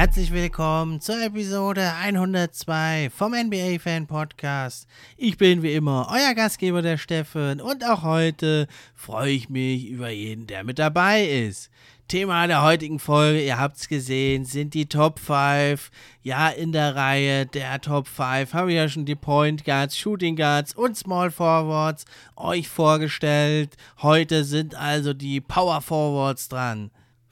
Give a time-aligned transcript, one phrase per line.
[0.00, 4.88] Herzlich willkommen zur Episode 102 vom NBA Fan Podcast.
[5.18, 10.08] Ich bin wie immer euer Gastgeber, der Steffen, und auch heute freue ich mich über
[10.08, 11.70] jeden, der mit dabei ist.
[12.08, 15.90] Thema der heutigen Folge, ihr habt es gesehen, sind die Top 5.
[16.22, 20.34] Ja, in der Reihe der Top 5 habe ich ja schon die Point Guards, Shooting
[20.34, 22.06] Guards und Small Forwards
[22.36, 23.76] euch vorgestellt.
[24.00, 26.90] Heute sind also die Power Forwards dran.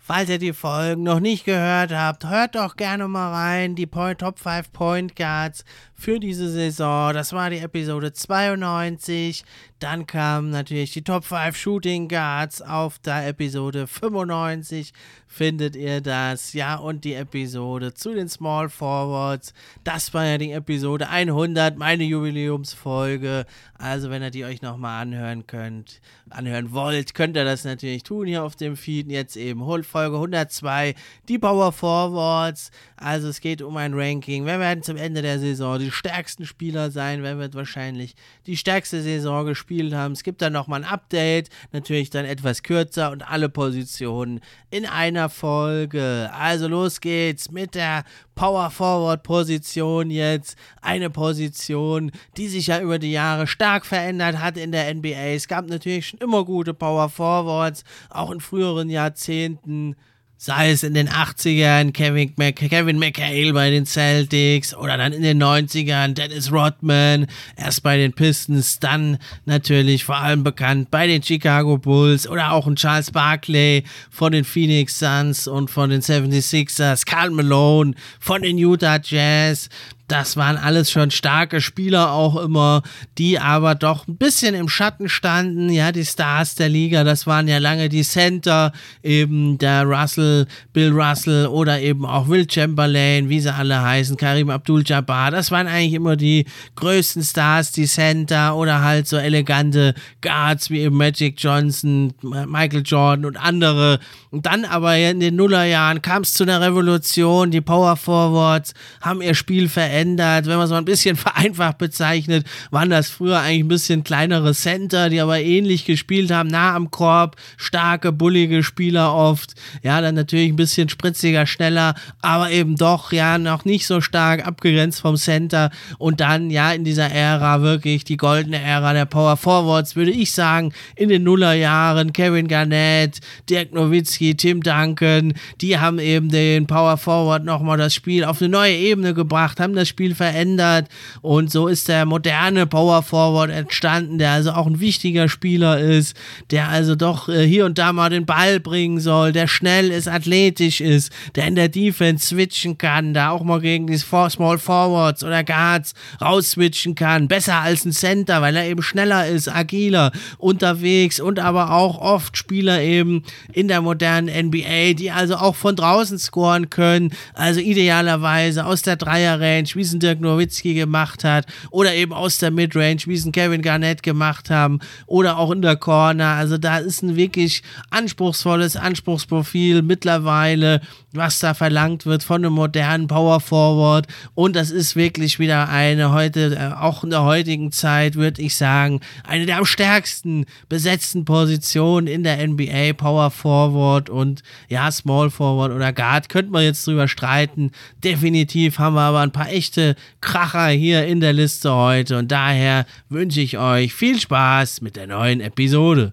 [0.08, 3.74] Falls ihr die Folgen noch nicht gehört habt, hört doch gerne mal rein.
[3.74, 5.66] Die Top 5 Point Guards
[5.98, 7.12] für diese Saison.
[7.12, 9.44] Das war die Episode 92.
[9.80, 14.92] Dann kam natürlich die Top 5 Shooting Guards auf der Episode 95.
[15.26, 16.52] Findet ihr das?
[16.52, 19.52] Ja, und die Episode zu den Small Forwards.
[19.84, 23.44] Das war ja die Episode 100, meine Jubiläumsfolge.
[23.74, 28.26] Also, wenn ihr die euch nochmal anhören könnt, anhören wollt, könnt ihr das natürlich tun
[28.26, 29.10] hier auf dem Feed.
[29.10, 30.94] Jetzt eben Folge 102,
[31.28, 32.70] die Power Forwards.
[32.96, 34.46] Also, es geht um ein Ranking.
[34.46, 37.22] Wir werden zum Ende der Saison die stärksten Spieler sein.
[37.22, 38.14] Wer wird wahrscheinlich
[38.46, 40.12] die stärkste Saison gespielt haben?
[40.12, 41.48] Es gibt dann nochmal ein Update.
[41.72, 46.30] Natürlich dann etwas kürzer und alle Positionen in einer Folge.
[46.32, 50.56] Also, los geht's mit der Power Forward Position jetzt.
[50.80, 55.34] Eine Position, die sich ja über die Jahre stark verändert hat in der NBA.
[55.34, 59.96] Es gab natürlich schon immer gute Power Forwards, auch in früheren Jahrzehnten
[60.40, 65.22] sei es in den 80ern Kevin, Mc, Kevin McHale bei den Celtics oder dann in
[65.22, 67.26] den 90ern Dennis Rodman,
[67.56, 72.68] erst bei den Pistons, dann natürlich vor allem bekannt bei den Chicago Bulls oder auch
[72.68, 78.58] ein Charles Barkley von den Phoenix Suns und von den 76ers, Carl Malone von den
[78.58, 79.68] Utah Jazz,
[80.08, 82.82] das waren alles schon starke Spieler auch immer,
[83.18, 85.68] die aber doch ein bisschen im Schatten standen.
[85.68, 90.90] Ja, die Stars der Liga, das waren ja lange die Center, eben der Russell, Bill
[90.92, 95.30] Russell oder eben auch Will Chamberlain, wie sie alle heißen, Karim Abdul-Jabbar.
[95.30, 100.80] Das waren eigentlich immer die größten Stars, die Center oder halt so elegante Guards wie
[100.80, 104.00] eben Magic Johnson, Michael Jordan und andere.
[104.30, 107.50] Und dann aber in den Nullerjahren kam es zu einer Revolution.
[107.50, 110.46] Die Power Forwards haben ihr Spiel verändert.
[110.46, 114.54] Wenn man es mal ein bisschen vereinfacht bezeichnet, waren das früher eigentlich ein bisschen kleinere
[114.54, 119.54] Center, die aber ähnlich gespielt haben, nah am Korb, starke, bullige Spieler oft.
[119.82, 124.46] Ja, dann natürlich ein bisschen spritziger, schneller, aber eben doch, ja, noch nicht so stark
[124.46, 125.70] abgegrenzt vom Center.
[125.96, 130.32] Und dann, ja, in dieser Ära wirklich die goldene Ära der Power Forwards, würde ich
[130.32, 136.96] sagen, in den Nullerjahren, Kevin Garnett, Dirk Nowitzki, Tim Duncan, die haben eben den Power
[136.96, 140.88] Forward nochmal das Spiel auf eine neue Ebene gebracht, haben das das Spiel verändert
[141.22, 146.16] und so ist der moderne Power Forward entstanden, der also auch ein wichtiger Spieler ist,
[146.50, 150.08] der also doch äh, hier und da mal den Ball bringen soll, der schnell ist,
[150.08, 155.24] athletisch ist, der in der Defense switchen kann, da auch mal gegen die Small Forwards
[155.24, 161.20] oder Guards rausswitchen kann, besser als ein Center, weil er eben schneller ist, agiler, unterwegs
[161.20, 166.18] und aber auch oft Spieler eben in der modernen NBA, die also auch von draußen
[166.18, 171.94] scoren können, also idealerweise aus der Dreier-Range, wie es ein Dirk Nowitzki gemacht hat, oder
[171.94, 175.76] eben aus der Midrange, wie es ein Kevin Garnett gemacht haben, oder auch in der
[175.76, 176.34] Corner.
[176.34, 180.80] Also da ist ein wirklich anspruchsvolles Anspruchsprofil mittlerweile,
[181.12, 184.06] was da verlangt wird von einem modernen Power Forward.
[184.34, 188.56] Und das ist wirklich wieder eine heute, äh, auch in der heutigen Zeit, würde ich
[188.56, 195.30] sagen, eine der am stärksten besetzten Positionen in der NBA, Power Forward und ja, Small
[195.30, 197.70] Forward oder Guard, könnte man jetzt drüber streiten.
[198.02, 202.32] Definitiv haben wir aber ein paar echt echte Kracher hier in der Liste heute und
[202.32, 206.12] daher wünsche ich euch viel Spaß mit der neuen Episode.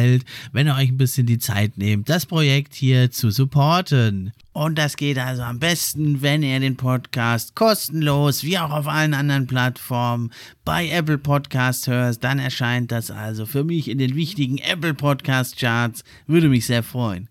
[0.00, 4.32] gefällt, wenn ihr euch ein bisschen die Zeit nehmt, das Projekt hier zu supporten.
[4.52, 9.14] Und das geht also am besten, wenn ihr den Podcast kostenlos, wie auch auf allen
[9.14, 10.30] anderen Plattformen,
[10.64, 12.22] bei Apple Podcast hört.
[12.24, 16.02] Dann erscheint das also für mich in den wichtigen Apple Podcast Charts.
[16.26, 17.28] Würde mich sehr freuen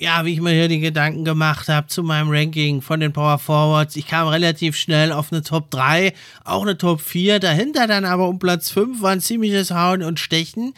[0.00, 3.38] ja, wie ich mir hier die Gedanken gemacht habe zu meinem Ranking von den Power
[3.38, 3.96] Forwards.
[3.96, 7.40] Ich kam relativ schnell auf eine Top 3, auch eine Top 4.
[7.40, 10.72] Dahinter dann aber um Platz 5 war ein ziemliches Hauen und Stechen.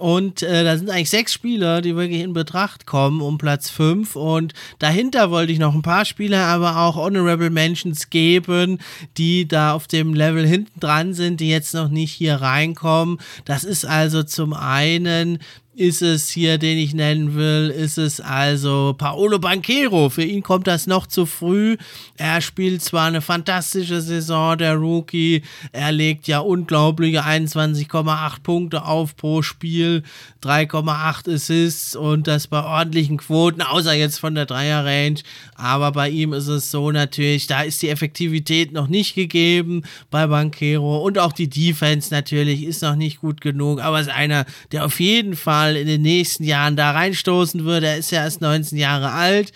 [0.00, 4.16] Und äh, da sind eigentlich sechs Spieler, die wirklich in Betracht kommen um Platz 5.
[4.16, 8.78] Und dahinter wollte ich noch ein paar Spieler, aber auch Honorable Mentions geben,
[9.18, 13.18] die da auf dem Level hinten dran sind, die jetzt noch nicht hier reinkommen.
[13.44, 15.38] Das ist also zum einen
[15.74, 20.10] ist es hier, den ich nennen will, ist es also Paolo Banquero.
[20.10, 21.76] Für ihn kommt das noch zu früh.
[22.16, 25.42] Er spielt zwar eine fantastische Saison, der Rookie.
[25.70, 30.02] Er legt ja unglaubliche 21,8 Punkte auf pro Spiel,
[30.42, 35.20] 3,8 Assists und das bei ordentlichen Quoten, außer jetzt von der Dreier-Range.
[35.54, 40.26] Aber bei ihm ist es so natürlich, da ist die Effektivität noch nicht gegeben bei
[40.26, 43.80] Banquero und auch die Defense natürlich ist noch nicht gut genug.
[43.80, 47.64] Aber es ist einer, der auf jeden Fall mal in den nächsten Jahren da reinstoßen
[47.64, 47.86] würde.
[47.86, 49.52] Er ist ja erst 19 Jahre alt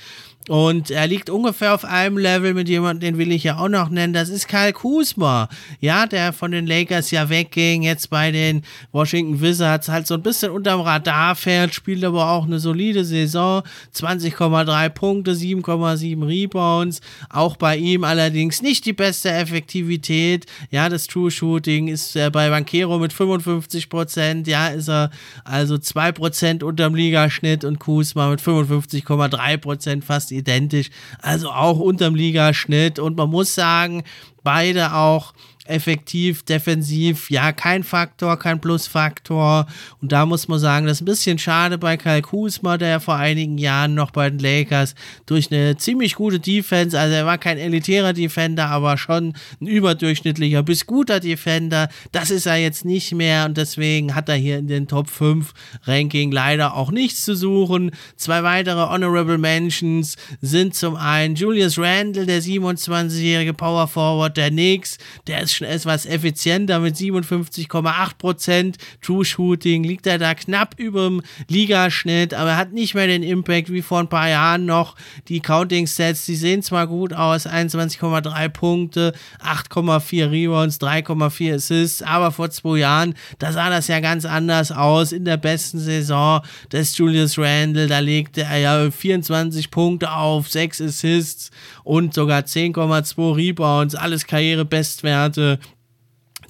[0.48, 3.88] und er liegt ungefähr auf einem Level mit jemandem, den will ich ja auch noch
[3.88, 4.12] nennen.
[4.12, 5.48] Das ist Kyle Kuzma.
[5.80, 8.62] Ja, der von den Lakers ja wegging, jetzt bei den
[8.92, 13.62] Washington Wizards halt so ein bisschen unterm Radar fährt, spielt aber auch eine solide Saison.
[13.94, 17.00] 20,3 Punkte, 7,7 Rebounds.
[17.30, 20.44] Auch bei ihm allerdings nicht die beste Effektivität.
[20.70, 24.46] Ja, das True Shooting ist äh, bei Banquero mit 55 Prozent.
[24.46, 25.10] Ja, ist er
[25.44, 30.90] also 2 Prozent unterm Ligaschnitt und Kuzma mit 55,3 Prozent fast identisch,
[31.20, 32.98] also auch unterm Ligaschnitt.
[32.98, 34.04] Und man muss sagen,
[34.42, 35.32] beide auch
[35.64, 39.66] effektiv, defensiv, ja, kein Faktor, kein Plusfaktor.
[40.00, 43.16] Und da muss man sagen, das ist ein bisschen schade bei Kyle Kuzma, der vor
[43.16, 44.94] einigen Jahren noch bei den Lakers
[45.26, 50.62] durch eine ziemlich gute Defense, also er war kein elitärer Defender, aber schon ein überdurchschnittlicher
[50.62, 51.88] bis guter Defender.
[52.12, 55.52] Das ist er jetzt nicht mehr und deswegen hat er hier in den Top 5
[55.84, 57.92] Ranking leider auch nichts zu suchen.
[58.16, 64.98] Zwei weitere Honorable Mentions sind zum einen Julius Randle, der 27-jährige Power Forward der Knicks,
[65.26, 68.74] der ist schon etwas effizienter mit 57,8%.
[69.00, 73.22] True Shooting liegt er da knapp über dem Ligaschnitt, aber er hat nicht mehr den
[73.22, 74.96] Impact wie vor ein paar Jahren noch.
[75.28, 79.12] Die Counting Sets, die sehen zwar gut aus, 21,3 Punkte,
[79.42, 85.12] 8,4 Rebounds, 3,4 Assists, aber vor zwei Jahren, da sah das ja ganz anders aus.
[85.12, 86.42] In der besten Saison
[86.72, 91.50] des Julius Randle, da legte er ja 24 Punkte auf, 6 Assists
[91.84, 95.58] und sogar 10,2 Rebounds, alles Karrierebestwerte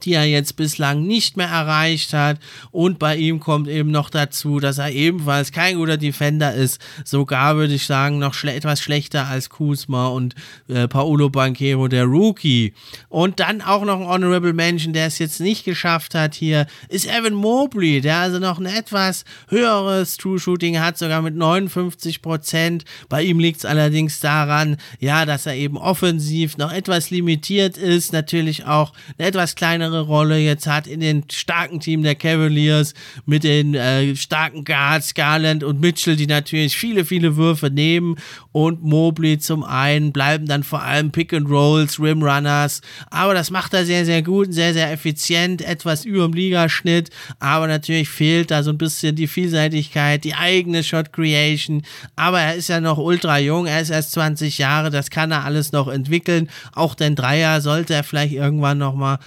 [0.05, 2.39] die er jetzt bislang nicht mehr erreicht hat.
[2.71, 6.81] Und bei ihm kommt eben noch dazu, dass er ebenfalls kein guter Defender ist.
[7.05, 10.35] Sogar würde ich sagen, noch schle etwas schlechter als Kuzma und
[10.69, 12.75] äh, Paolo Banquero, der Rookie.
[13.09, 17.06] Und dann auch noch ein Honorable Mention, der es jetzt nicht geschafft hat hier, ist
[17.06, 22.85] Evan Mobley, der also noch ein etwas höheres True Shooting hat, sogar mit 59 Prozent.
[23.09, 28.12] Bei ihm liegt es allerdings daran, ja, dass er eben offensiv noch etwas limitiert ist,
[28.12, 32.94] natürlich auch eine etwas kleinere kleinere Rolle jetzt hat in den starken Team der Cavaliers
[33.27, 38.17] mit den äh, starken Guards Garland und Mitchell, die natürlich viele, viele Würfe nehmen
[38.53, 43.51] und Mobley zum einen bleiben dann vor allem Pick and Rolls, Rim Runners, aber das
[43.51, 48.51] macht er sehr, sehr gut, sehr, sehr effizient, etwas über dem Ligaschnitt, aber natürlich fehlt
[48.51, 51.82] da so ein bisschen die Vielseitigkeit, die eigene Shot Creation,
[52.17, 55.44] aber er ist ja noch ultra jung, er ist erst 20 Jahre, das kann er
[55.44, 59.19] alles noch entwickeln, auch den Dreier sollte er vielleicht irgendwann nochmal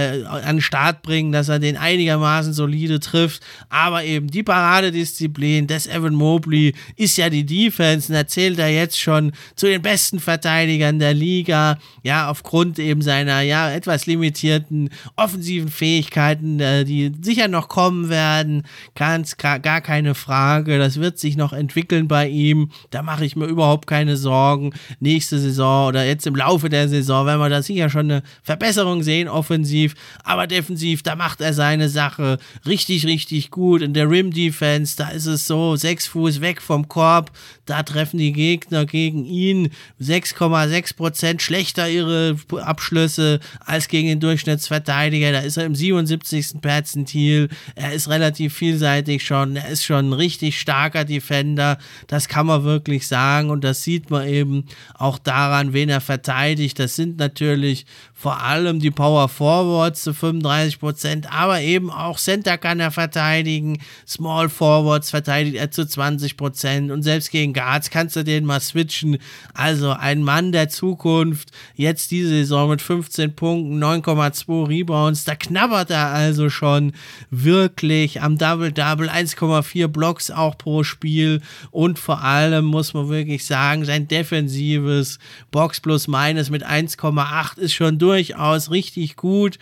[0.00, 3.42] äh, an den Start bringen, dass er den einigermaßen solide trifft.
[3.68, 8.98] Aber eben die Paradedisziplin des Evan Mobley ist ja die Defense und erzählt er jetzt
[8.98, 11.78] schon zu den besten Verteidigern der Liga.
[12.02, 18.64] Ja, aufgrund eben seiner ja etwas limitierten offensiven Fähigkeiten, äh, die sicher noch kommen werden.
[18.94, 20.78] Ganz gar keine Frage.
[20.78, 22.70] Das wird sich noch entwickeln bei ihm.
[22.90, 24.72] Da mache ich mir überhaupt keine Sorgen.
[25.00, 29.02] Nächste Saison oder jetzt im Laufe der Saison werden wir da sicher schon eine Verbesserung
[29.02, 29.94] sehen, offensiv offensiv,
[30.24, 33.82] aber defensiv, da macht er seine Sache richtig, richtig gut.
[33.82, 37.30] In der Rim Defense, da ist es so, sechs Fuß weg vom Korb,
[37.70, 45.32] da treffen die Gegner gegen ihn 6,6 Prozent schlechter ihre Abschlüsse als gegen den Durchschnittsverteidiger.
[45.32, 46.60] Da ist er im 77.
[46.60, 47.48] Perzentil.
[47.76, 49.56] Er ist relativ vielseitig schon.
[49.56, 51.78] Er ist schon ein richtig starker Defender.
[52.08, 56.78] Das kann man wirklich sagen und das sieht man eben auch daran, wen er verteidigt.
[56.78, 62.58] Das sind natürlich vor allem die Power Forwards zu 35 Prozent, aber eben auch Center
[62.58, 68.16] kann er verteidigen, Small Forwards verteidigt er zu 20 Prozent und selbst gegen Guards kannst
[68.16, 69.18] du den mal switchen.
[69.54, 75.90] Also ein Mann der Zukunft, jetzt diese Saison mit 15 Punkten, 9,2 Rebounds, da knabbert
[75.90, 76.92] er also schon
[77.30, 81.42] wirklich am Double-Double, 1,4 Blocks auch pro Spiel.
[81.70, 85.18] Und vor allem muss man wirklich sagen, sein defensives
[85.50, 89.58] Box plus Minus mit 1,8 ist schon durch durchaus richtig gut.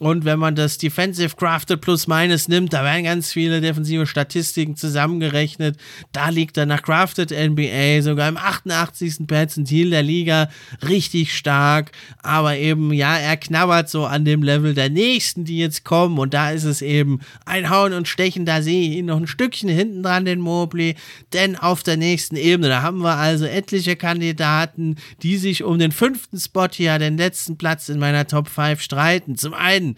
[0.00, 4.74] Und wenn man das Defensive Crafted plus minus nimmt, da werden ganz viele defensive Statistiken
[4.74, 5.76] zusammengerechnet.
[6.12, 9.26] Da liegt er nach Crafted NBA sogar im 88.
[9.26, 10.48] Perzentil der Liga
[10.88, 11.92] richtig stark.
[12.22, 16.18] Aber eben, ja, er knabbert so an dem Level der nächsten, die jetzt kommen.
[16.18, 18.46] Und da ist es eben ein Hauen und Stechen.
[18.46, 20.96] Da sehe ich ihn noch ein Stückchen hinten dran, den Mobley.
[21.34, 25.92] Denn auf der nächsten Ebene, da haben wir also etliche Kandidaten, die sich um den
[25.92, 29.36] fünften Spot hier, den letzten Platz in meiner Top 5 streiten.
[29.36, 29.96] Zum einen in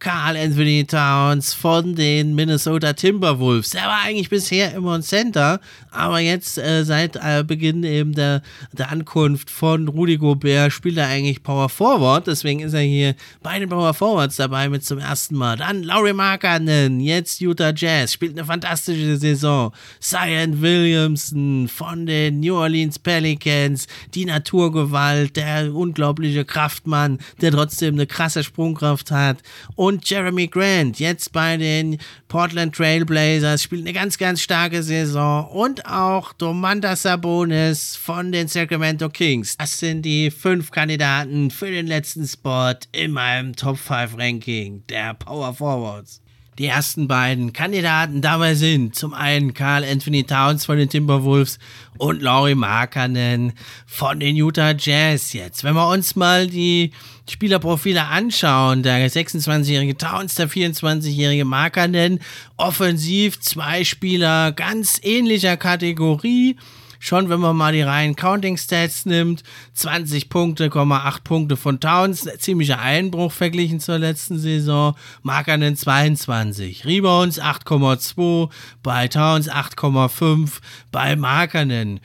[0.00, 3.68] Carl Anthony Towns von den Minnesota Timberwolves.
[3.70, 8.40] Der war eigentlich bisher immer ein Center, aber jetzt äh, seit äh, Beginn eben der,
[8.72, 12.26] der Ankunft von Rudy Gobert spielt er eigentlich Power Forward.
[12.26, 15.58] Deswegen ist er hier bei den Power Forwards dabei mit zum ersten Mal.
[15.58, 19.70] Dann Laurie Markkanen, jetzt Utah Jazz, spielt eine fantastische Saison.
[20.00, 28.06] Zion Williamson von den New Orleans Pelicans, die Naturgewalt, der unglaubliche Kraftmann, der trotzdem eine
[28.06, 29.42] krasse Sprungkraft hat.
[29.76, 35.48] Und und Jeremy Grant, jetzt bei den Portland Trailblazers, spielt eine ganz, ganz starke Saison.
[35.48, 39.56] Und auch Domantas Sabonis von den Sacramento Kings.
[39.56, 45.14] Das sind die fünf Kandidaten für den letzten Spot in meinem Top 5 Ranking der
[45.14, 46.22] Power Forwards.
[46.60, 51.58] Die ersten beiden Kandidaten dabei sind zum einen Carl Anthony Towns von den Timberwolves
[51.96, 53.54] und Laurie Markkanen
[53.86, 55.32] von den Utah Jazz.
[55.32, 56.90] Jetzt, wenn wir uns mal die
[57.26, 62.20] Spielerprofile anschauen, der 26-jährige Towns, der 24-jährige Markkanen,
[62.58, 66.58] offensiv zwei Spieler ganz ähnlicher Kategorie
[67.00, 69.42] schon wenn man mal die reinen Counting Stats nimmt,
[69.72, 77.40] 20 Punkte, 8 Punkte von Towns, ziemlicher Einbruch verglichen zur letzten Saison, Markanen 22, Rebounds
[77.40, 78.50] 8,2,
[78.82, 80.60] bei Towns 8,5,
[80.92, 82.00] bei Markanen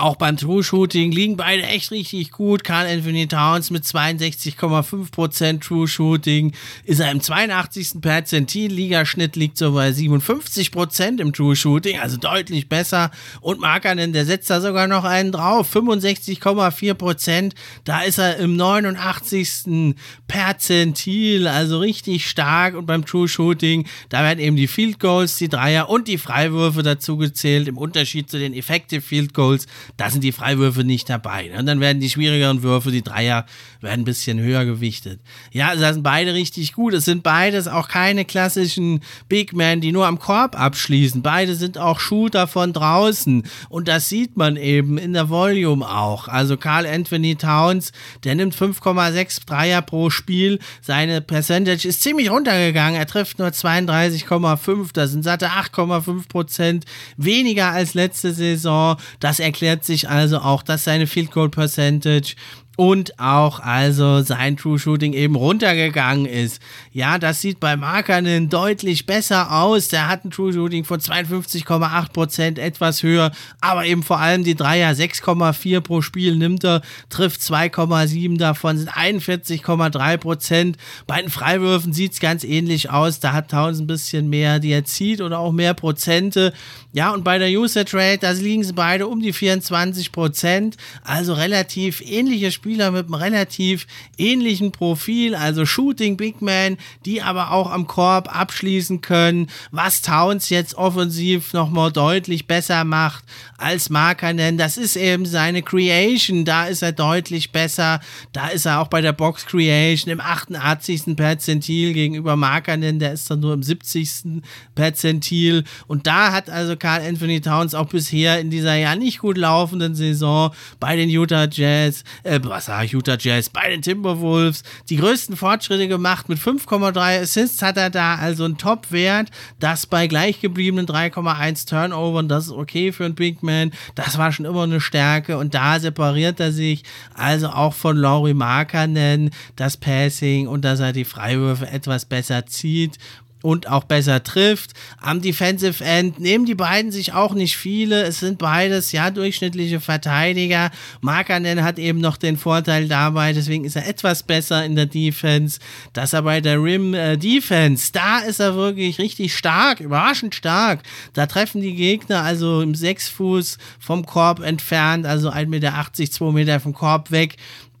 [0.00, 2.64] auch beim True Shooting liegen beide echt richtig gut.
[2.64, 6.52] Carl Anthony Towns mit 62,5% True Shooting
[6.84, 8.00] ist er im 82.
[8.00, 8.72] Perzentil.
[8.72, 13.10] Ligaschnitt liegt so bei 57% im True Shooting, also deutlich besser.
[13.40, 15.74] Und Markanen, der setzt da sogar noch einen drauf.
[15.74, 17.52] 65,4%.
[17.84, 19.94] Da ist er im 89.
[20.26, 22.74] Perzentil, also richtig stark.
[22.74, 26.82] Und beim True Shooting, da werden eben die Field Goals, die Dreier und die Freiwürfe
[26.82, 27.68] dazu gezählt.
[27.68, 29.66] Im Unterschied zu den Effective Field Goals
[29.96, 31.48] da sind die Freiwürfe nicht dabei.
[31.48, 31.58] Ne?
[31.58, 33.46] Und dann werden die schwierigeren Würfe, die Dreier,
[33.80, 35.20] werden ein bisschen höher gewichtet.
[35.52, 36.94] Ja, also das sind beide richtig gut.
[36.94, 41.22] Es sind beides auch keine klassischen Big Men, die nur am Korb abschließen.
[41.22, 43.44] Beide sind auch Shooter von draußen.
[43.68, 46.28] Und das sieht man eben in der Volume auch.
[46.28, 47.92] Also Carl Anthony Towns,
[48.24, 50.58] der nimmt 5,6 Dreier pro Spiel.
[50.82, 52.98] Seine Percentage ist ziemlich runtergegangen.
[52.98, 54.90] Er trifft nur 32,5.
[54.92, 56.84] Das sind satte 8,5 Prozent
[57.16, 58.96] weniger als letzte Saison.
[59.20, 62.34] Das erklärt ändert sich also auch, dass seine Field Goal Percentage
[62.80, 66.62] und auch also sein True Shooting eben runtergegangen ist.
[66.92, 69.88] Ja, das sieht bei Markanen deutlich besser aus.
[69.88, 74.94] Der hat ein True Shooting von 52,8%, etwas höher, aber eben vor allem die Dreier
[74.94, 80.76] 6,4 pro Spiel nimmt er, trifft 2,7 davon, sind 41,3%.
[81.06, 83.20] Bei den Freiwürfen sieht es ganz ähnlich aus.
[83.20, 86.54] Da hat Towns ein bisschen mehr, die er zieht oder auch mehr Prozente.
[86.94, 92.00] Ja, und bei der Usage Rate, da liegen sie beide um die 24%, also relativ
[92.00, 97.68] ähnliche Spiele Spieler mit einem relativ ähnlichen Profil, also Shooting Big Man, die aber auch
[97.68, 103.24] am Korb abschließen können, was Towns jetzt offensiv nochmal deutlich besser macht
[103.58, 104.56] als Markanen.
[104.56, 107.98] Das ist eben seine Creation, da ist er deutlich besser,
[108.32, 111.16] da ist er auch bei der Box Creation im 88.
[111.16, 114.42] Perzentil gegenüber Markanen, der ist dann nur im 70.
[114.76, 119.36] Perzentil und da hat also Carl Anthony Towns auch bisher in dieser ja nicht gut
[119.36, 124.62] laufenden Saison bei den Utah Jazz, äh, was sage ich, Utah Jazz, bei den Timberwolves
[124.90, 126.28] die größten Fortschritte gemacht.
[126.28, 129.30] Mit 5,3 Assists hat er da also einen Top-Wert.
[129.58, 133.70] Das bei gleichgebliebenen 3,1 Turnovern, das ist okay für einen Big Man.
[133.94, 136.82] Das war schon immer eine Stärke und da separiert er sich
[137.14, 142.98] also auch von Laurie Markanen, das Passing und dass er die Freiwürfe etwas besser zieht
[143.42, 144.72] und auch besser trifft.
[145.00, 148.02] Am Defensive End nehmen die beiden sich auch nicht viele.
[148.02, 150.70] Es sind beides ja durchschnittliche Verteidiger.
[151.00, 155.58] Markanen hat eben noch den Vorteil dabei, deswegen ist er etwas besser in der Defense.
[155.92, 160.82] Dass er bei der Rim äh, Defense, da ist er wirklich richtig stark, überraschend stark.
[161.14, 166.32] Da treffen die Gegner also im 6 Fuß vom Korb entfernt, also 1,80 Meter, 2
[166.32, 167.36] Meter vom Korb weg.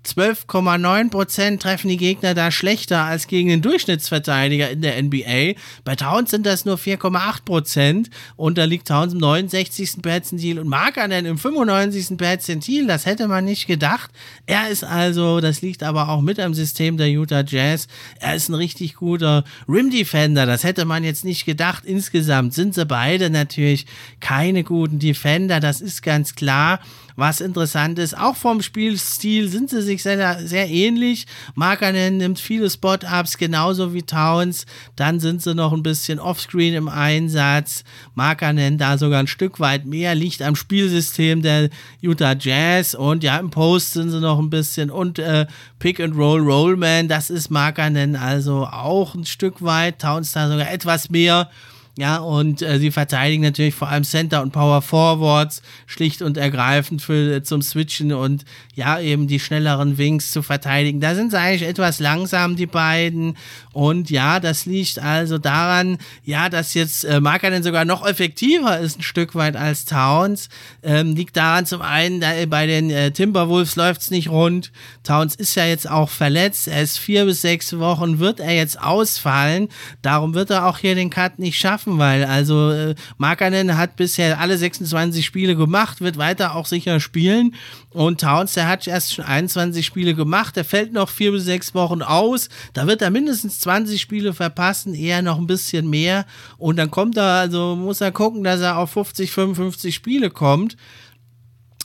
[0.06, 5.60] 12,9% treffen die Gegner da schlechter als gegen den Durchschnittsverteidiger in der NBA.
[5.84, 10.00] Bei Towns sind das nur 4,8% und da liegt Towns im 69.
[10.00, 12.16] Perzentil und Markanen im 95.
[12.16, 12.86] Perzentil.
[12.86, 14.10] Das hätte man nicht gedacht.
[14.46, 17.86] Er ist also, das liegt aber auch mit am System der Utah Jazz,
[18.18, 20.46] er ist ein richtig guter Rim Defender.
[20.46, 21.84] Das hätte man jetzt nicht gedacht.
[21.84, 23.86] Insgesamt sind sie beide natürlich
[24.20, 26.80] keine guten Defender, das ist ganz klar.
[27.16, 31.26] Was interessant ist, auch vom Spielstil sind sie sich sehr, sehr ähnlich.
[31.54, 34.66] Markanen nimmt viele Spot-Ups, genauso wie Towns.
[34.96, 37.84] Dann sind sie noch ein bisschen offscreen im Einsatz.
[38.14, 42.94] Markanen da sogar ein Stück weit mehr, liegt am Spielsystem der Utah Jazz.
[42.94, 44.90] Und ja, im Post sind sie noch ein bisschen.
[44.90, 45.46] Und äh,
[45.78, 49.98] Pick and Roll Rollman, das ist Markanen also auch ein Stück weit.
[50.00, 51.50] Towns da sogar etwas mehr.
[51.98, 57.02] Ja, und äh, sie verteidigen natürlich vor allem Center und Power Forwards schlicht und ergreifend
[57.02, 58.44] für, äh, zum Switchen und
[58.74, 61.00] ja, eben die schnelleren Wings zu verteidigen.
[61.00, 63.36] Da sind sie eigentlich etwas langsam, die beiden.
[63.72, 69.00] Und ja, das liegt also daran, ja, dass jetzt äh, Markanen sogar noch effektiver ist,
[69.00, 70.48] ein Stück weit als Towns.
[70.84, 74.70] Ähm, liegt daran zum einen, da, bei den äh, Timberwolves läuft es nicht rund.
[75.02, 76.68] Towns ist ja jetzt auch verletzt.
[76.68, 79.68] Er ist vier bis sechs Wochen, wird er jetzt ausfallen.
[80.02, 83.96] Darum wird er auch hier den Cut nicht schaffen schaffen, weil also äh, Markanen hat
[83.96, 87.54] bisher alle 26 Spiele gemacht, wird weiter auch sicher spielen.
[87.90, 91.74] Und Towns, der hat erst schon 21 Spiele gemacht, der fällt noch vier bis sechs
[91.74, 92.48] Wochen aus.
[92.72, 96.26] Da wird er mindestens 20 Spiele verpassen, eher noch ein bisschen mehr.
[96.58, 100.76] Und dann kommt er, also muss er gucken, dass er auf 50, 55 Spiele kommt.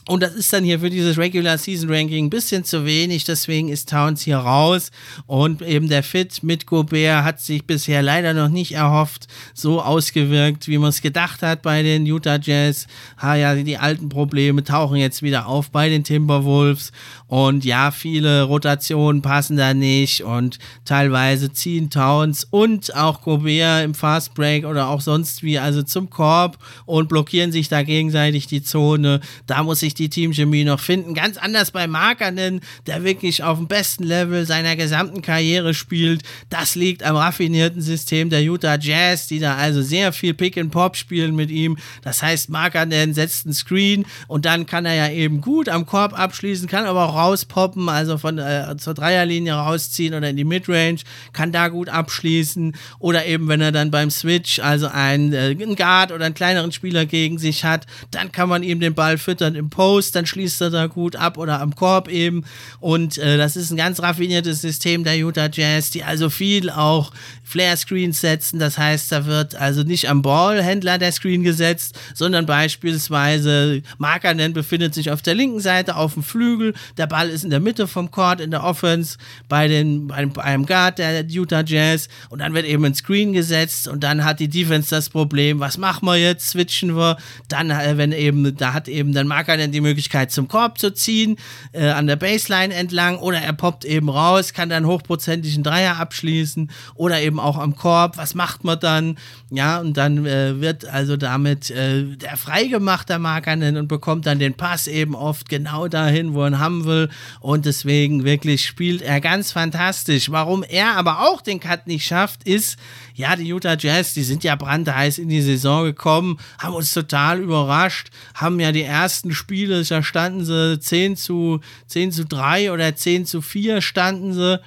[0.08, 3.68] Und das ist dann hier für dieses Regular Season Ranking ein bisschen zu wenig, deswegen
[3.68, 4.92] ist Towns hier raus.
[5.26, 10.68] Und eben der Fit mit Gobert hat sich bisher leider noch nicht erhofft, so ausgewirkt,
[10.68, 12.86] wie man es gedacht hat bei den Utah Jazz.
[13.20, 16.92] Ha, ja, die alten Probleme tauchen jetzt wieder auf bei den Timberwolves.
[17.26, 23.94] Und ja, viele Rotationen passen da nicht und teilweise ziehen Towns und auch Gobert im
[23.94, 28.62] Fast Break oder auch sonst wie, also zum Korb und blockieren sich da gegenseitig die
[28.62, 29.20] Zone.
[29.48, 31.14] Da muss ich die Teamchemie noch finden.
[31.14, 36.22] Ganz anders bei Markanen, der wirklich auf dem besten Level seiner gesamten Karriere spielt.
[36.50, 40.70] Das liegt am raffinierten System der Utah Jazz, die da also sehr viel Pick and
[40.70, 41.78] Pop spielen mit ihm.
[42.02, 46.18] Das heißt, Markanen setzt einen Screen und dann kann er ja eben gut am Korb
[46.18, 50.98] abschließen, kann aber auch rauspoppen, also von äh, zur Dreierlinie rausziehen oder in die Midrange,
[51.32, 52.76] kann da gut abschließen.
[52.98, 56.72] Oder eben, wenn er dann beim Switch, also einen, äh, einen Guard oder einen kleineren
[56.72, 60.26] Spieler gegen sich hat, dann kann man ihm den Ball füttern im Post Post, dann
[60.26, 62.44] schließt er da gut ab oder am Korb eben.
[62.80, 67.12] Und äh, das ist ein ganz raffiniertes System der Utah Jazz, die also viel auch
[67.44, 68.58] Flare-Screens setzen.
[68.58, 74.92] Das heißt, da wird also nicht am Ballhändler der Screen gesetzt, sondern beispielsweise Markanen befindet
[74.92, 76.74] sich auf der linken Seite auf dem Flügel.
[76.96, 79.18] Der Ball ist in der Mitte vom Court in der Offense
[79.48, 82.08] bei, den, bei einem Guard der Utah Jazz.
[82.28, 85.78] Und dann wird eben ein Screen gesetzt und dann hat die Defense das Problem, was
[85.78, 86.48] machen wir jetzt?
[86.48, 87.18] Switchen wir?
[87.48, 91.36] Dann, äh, wenn eben, da hat eben dann Markanen die Möglichkeit zum Korb zu ziehen,
[91.72, 96.70] äh, an der Baseline entlang oder er poppt eben raus, kann dann hochprozentigen Dreier abschließen
[96.94, 98.16] oder eben auch am Korb.
[98.16, 99.18] Was macht man dann?
[99.50, 104.38] Ja, und dann äh, wird also damit äh, der freigemacht, der Markanen, und bekommt dann
[104.38, 107.08] den Pass eben oft genau dahin, wo er haben will.
[107.40, 110.30] Und deswegen wirklich spielt er ganz fantastisch.
[110.30, 112.76] Warum er aber auch den Cut nicht schafft, ist,
[113.14, 117.40] ja, die Utah Jazz, die sind ja brandheiß in die Saison gekommen, haben uns total
[117.40, 122.72] überrascht, haben ja die ersten Spiele Spiele, da standen sie 10 zu, 10 zu 3
[122.72, 124.60] oder 10 zu 4 standen sie.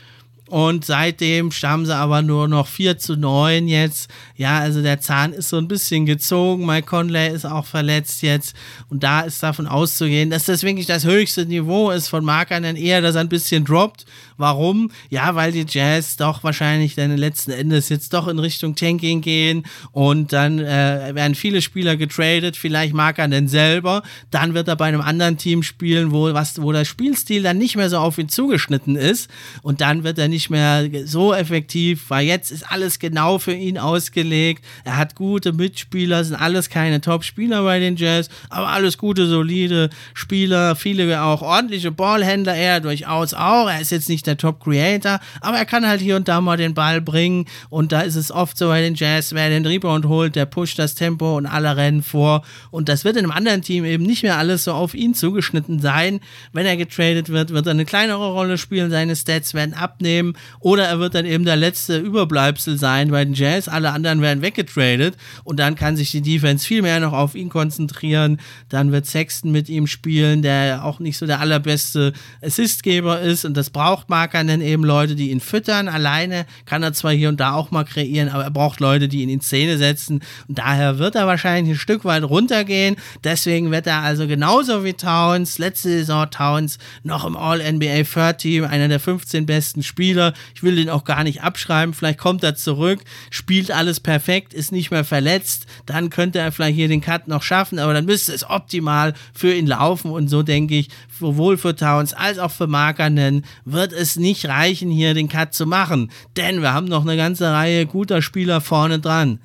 [0.48, 4.10] und seitdem stammen sie aber nur noch 4 zu 9 jetzt.
[4.36, 6.66] Ja, also der Zahn ist so ein bisschen gezogen.
[6.66, 8.56] Mike Conley ist auch verletzt jetzt
[8.90, 13.02] und da ist davon auszugehen, dass das wirklich das höchste Niveau ist von Markern eher,
[13.02, 14.06] dass er ein bisschen droppt.
[14.40, 14.90] Warum?
[15.10, 19.66] Ja, weil die Jazz doch wahrscheinlich dann letzten Endes jetzt doch in Richtung Tanking gehen
[19.92, 25.02] und dann äh, werden viele Spieler getradet, vielleicht Markanen selber, dann wird er bei einem
[25.02, 28.96] anderen Team spielen, wo, was, wo der Spielstil dann nicht mehr so auf ihn zugeschnitten
[28.96, 29.30] ist
[29.62, 33.78] und dann wird er nicht mehr so effektiv, weil jetzt ist alles genau für ihn
[33.78, 34.64] ausgelegt.
[34.86, 39.90] Er hat gute Mitspieler, sind alles keine Top-Spieler bei den Jazz, aber alles gute, solide
[40.14, 43.70] Spieler, viele auch ordentliche Ballhändler, er durchaus auch.
[43.70, 46.74] Er ist jetzt nicht der Top-Creator, aber er kann halt hier und da mal den
[46.74, 50.36] Ball bringen und da ist es oft so bei den Jazz, wer den Rebound holt,
[50.36, 53.84] der pusht das Tempo und alle rennen vor und das wird in einem anderen Team
[53.86, 56.20] eben nicht mehr alles so auf ihn zugeschnitten sein.
[56.54, 60.86] Wenn er getradet wird, wird er eine kleinere Rolle spielen, seine Stats werden abnehmen oder
[60.86, 63.68] er wird dann eben der letzte Überbleibsel sein bei den Jazz.
[63.68, 67.50] Alle anderen werden weggetradet und dann kann sich die Defense viel mehr noch auf ihn
[67.50, 68.40] konzentrieren.
[68.70, 73.56] Dann wird Sexton mit ihm spielen, der auch nicht so der allerbeste Assistgeber ist und
[73.56, 75.88] das braucht Markanen eben Leute, die ihn füttern.
[75.88, 79.22] Alleine kann er zwar hier und da auch mal kreieren, aber er braucht Leute, die
[79.22, 82.98] ihn in Szene setzen und daher wird er wahrscheinlich ein Stück weit runtergehen.
[83.24, 88.66] Deswegen wird er also genauso wie Towns, letzte Saison Towns, noch im All-NBA Third Team,
[88.66, 90.34] einer der 15 besten Spieler.
[90.54, 91.94] Ich will den auch gar nicht abschreiben.
[91.94, 95.66] Vielleicht kommt er zurück, spielt alles perfekt, ist nicht mehr verletzt.
[95.86, 99.54] Dann könnte er vielleicht hier den Cut noch schaffen, aber dann müsste es optimal für
[99.54, 100.12] ihn laufen.
[100.12, 104.90] Und so denke ich, sowohl für Towns als auch für Markanen wird es nicht reichen,
[104.90, 106.12] hier den Cut zu machen.
[106.38, 109.40] Denn wir haben noch eine ganze Reihe guter Spieler vorne dran.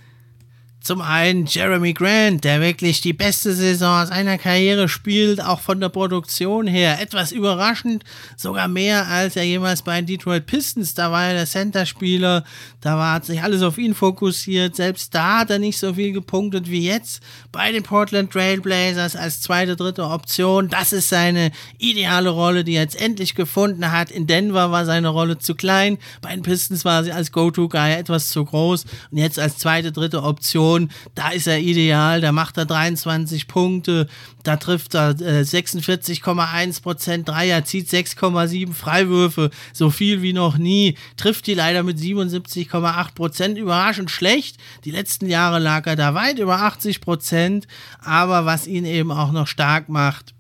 [0.85, 5.89] Zum einen Jeremy Grant, der wirklich die beste Saison seiner Karriere spielt, auch von der
[5.89, 7.01] Produktion her.
[7.01, 8.05] Etwas überraschend,
[8.37, 10.93] sogar mehr als er jemals bei den Detroit Pistons.
[10.93, 12.45] Da war er der Center-Spieler,
[12.83, 14.77] da war, hat sich alles auf ihn fokussiert.
[14.77, 19.17] Selbst da hat er nicht so viel gepunktet wie jetzt bei den Portland Trail Blazers
[19.17, 20.69] als zweite, dritte Option.
[20.69, 24.11] Das ist seine ideale Rolle, die er jetzt endlich gefunden hat.
[24.11, 28.29] In Denver war seine Rolle zu klein, bei den Pistons war sie als Go-To-Guy etwas
[28.29, 32.57] zu groß und jetzt als zweite, dritte Option Position, da ist er ideal, da macht
[32.57, 34.09] er 23 Punkte,
[34.43, 40.97] da trifft er äh, 46,1 Prozent Dreier, zieht 6,7 Freiwürfe, so viel wie noch nie,
[41.17, 44.57] trifft die leider mit 77,8 Prozent, überraschend schlecht.
[44.85, 47.67] Die letzten Jahre lag er da weit über 80 Prozent,
[48.01, 50.35] aber was ihn eben auch noch stark macht,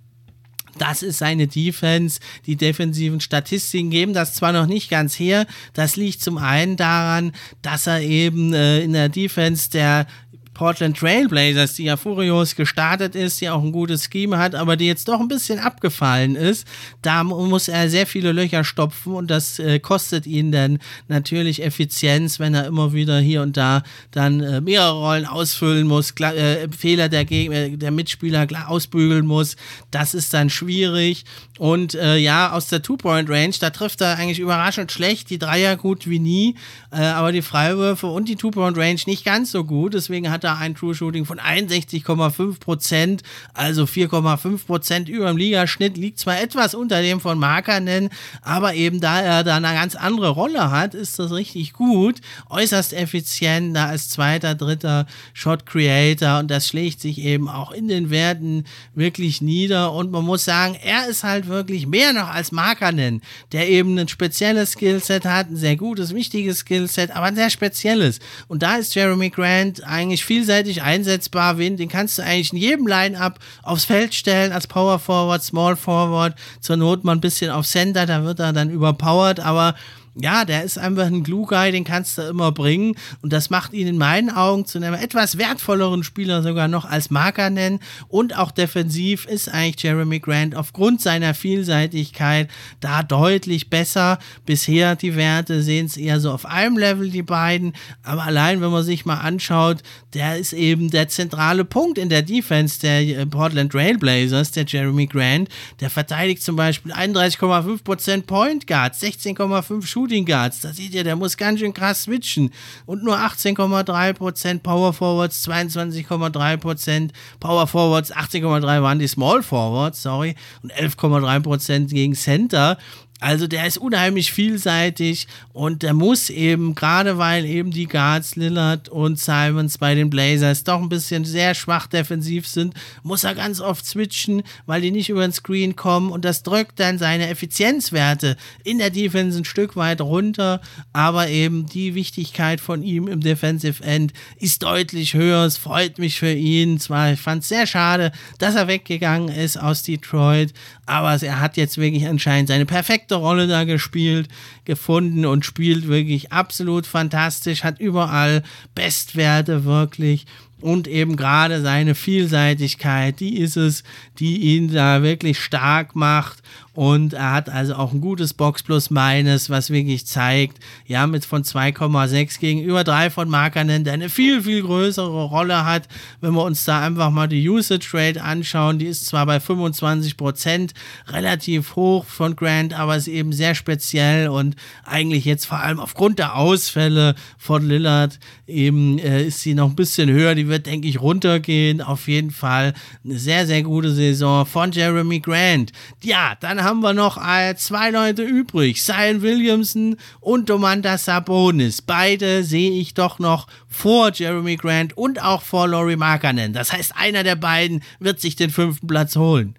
[0.79, 2.21] das ist seine Defense.
[2.47, 5.47] Die defensiven Statistiken geben das zwar noch nicht ganz her.
[5.73, 10.07] Das liegt zum einen daran, dass er eben äh, in der Defense der
[10.55, 14.87] Portland Trailblazers, die ja furios gestartet ist, die auch ein gutes Scheme hat, aber die
[14.87, 16.67] jetzt doch ein bisschen abgefallen ist.
[17.03, 22.39] Da muss er sehr viele Löcher stopfen und das äh, kostet ihn dann natürlich Effizienz,
[22.39, 27.09] wenn er immer wieder hier und da dann äh, mehrere Rollen ausfüllen muss, äh, Fehler
[27.09, 29.57] der, Geg der Mitspieler ausbügeln muss.
[29.91, 31.25] Das ist dann schwierig.
[31.59, 36.09] Und äh, ja, aus der Two-Point-Range, da trifft er eigentlich überraschend schlecht, die Dreier gut
[36.09, 36.57] wie nie,
[36.91, 39.95] äh, aber die Freiwürfe und die Two-Point-Range nicht ganz so gut.
[39.95, 45.97] Deswegen hat er ein True Shooting von 61,5 Prozent, also 4,5 Prozent über dem Ligaschnitt,
[45.97, 48.11] liegt zwar etwas unter dem von Markanen,
[48.43, 52.93] aber eben da er da eine ganz andere Rolle hat, ist das richtig gut, äußerst
[52.93, 58.11] effizient, da als zweiter, dritter Shot Creator und das schlägt sich eben auch in den
[58.11, 59.93] Werten wirklich nieder.
[59.93, 64.09] Und man muss sagen, er ist halt wirklich mehr noch als Markanen, der eben ein
[64.09, 68.19] spezielles Skillset hat, ein sehr gutes, wichtiges Skillset, aber ein sehr spezielles.
[68.49, 71.55] Und da ist Jeremy Grant eigentlich viel vielseitig einsetzbar.
[71.55, 76.35] Den kannst du eigentlich in jedem Line-Up aufs Feld stellen, als Power Forward, Small Forward,
[76.61, 79.75] zur Not mal ein bisschen auf Center, da wird er dann überpowered, aber
[80.17, 82.95] ja, der ist einfach ein Glue-Guy, den kannst du immer bringen.
[83.21, 87.11] Und das macht ihn in meinen Augen zu einem etwas wertvolleren Spieler sogar noch als
[87.11, 87.81] Marker nennen.
[88.07, 92.49] Und auch defensiv ist eigentlich Jeremy Grant aufgrund seiner Vielseitigkeit
[92.79, 94.21] da deutlich besser.
[94.47, 97.73] Bisher die Werte sehen es eher so auf einem Level, die beiden.
[98.05, 102.23] Aber allein, wenn man sich mal anschaut, der ist eben der zentrale Punkt in der
[102.23, 105.49] Defense der äh, Portland Trailblazers, der Jeremy Grant.
[105.81, 110.61] Der verteidigt zum Beispiel 31,5% Point Guards, 16,5 Shooting Shooting Guards.
[110.61, 112.51] Da seht ihr, der muss ganz schön krass switchen.
[112.85, 120.75] Und nur 18,3% Power Forwards, 22,3% Power Forwards, 18,3% waren die Small Forwards, sorry, und
[120.75, 122.77] 11,3% gegen Center.
[123.21, 128.89] Also der ist unheimlich vielseitig und der muss eben, gerade weil eben die Guards Lillard
[128.89, 133.61] und Simons bei den Blazers doch ein bisschen sehr schwach defensiv sind, muss er ganz
[133.61, 138.37] oft switchen, weil die nicht über den Screen kommen und das drückt dann seine Effizienzwerte
[138.65, 140.61] in der Defense ein Stück weit runter,
[140.93, 145.45] aber eben die Wichtigkeit von ihm im Defensive End ist deutlich höher.
[145.45, 146.81] Es freut mich für ihn.
[146.81, 150.53] Zwar, ich fand es sehr schade, dass er weggegangen ist aus Detroit,
[150.87, 154.29] aber er hat jetzt wirklich anscheinend seine perfekte Rolle da gespielt,
[154.65, 158.43] gefunden und spielt wirklich absolut fantastisch, hat überall
[158.75, 160.27] Bestwerte wirklich
[160.61, 163.85] und eben gerade seine Vielseitigkeit, die ist es,
[164.19, 166.43] die ihn da wirklich stark macht
[166.75, 171.25] und er hat also auch ein gutes Box plus Minus, was wirklich zeigt, ja, mit
[171.25, 175.89] von 2,6 gegenüber 3 von Markanen, der eine viel, viel größere Rolle hat.
[176.21, 180.17] Wenn wir uns da einfach mal die Usage Rate anschauen, die ist zwar bei 25
[180.17, 180.75] Prozent
[181.09, 186.19] relativ hoch von Grant, aber ist eben sehr speziell und eigentlich jetzt vor allem aufgrund
[186.19, 190.35] der Ausfälle von Lillard eben äh, ist sie noch ein bisschen höher.
[190.35, 191.81] Die wird, denke ich, runtergehen.
[191.81, 195.73] Auf jeden Fall eine sehr, sehr gute Saison von Jeremy Grant.
[196.03, 198.83] Ja, dann haben wir noch äh, zwei Leute übrig.
[198.83, 201.83] Zion Williamson und Domantas Sabonis.
[201.83, 206.53] Beide sehe ich doch noch vor Jeremy Grant und auch vor Laurie Markkanen.
[206.53, 209.55] Das heißt, einer der beiden wird sich den fünften Platz holen.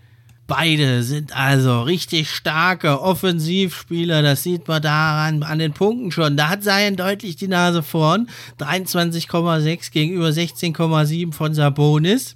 [0.48, 4.22] Beide sind also richtig starke Offensivspieler.
[4.22, 6.38] Das sieht man daran an den Punkten schon.
[6.38, 8.30] Da hat Zion deutlich die Nase vorn.
[8.60, 12.36] 23,6 gegenüber 16,7 von Sabonis.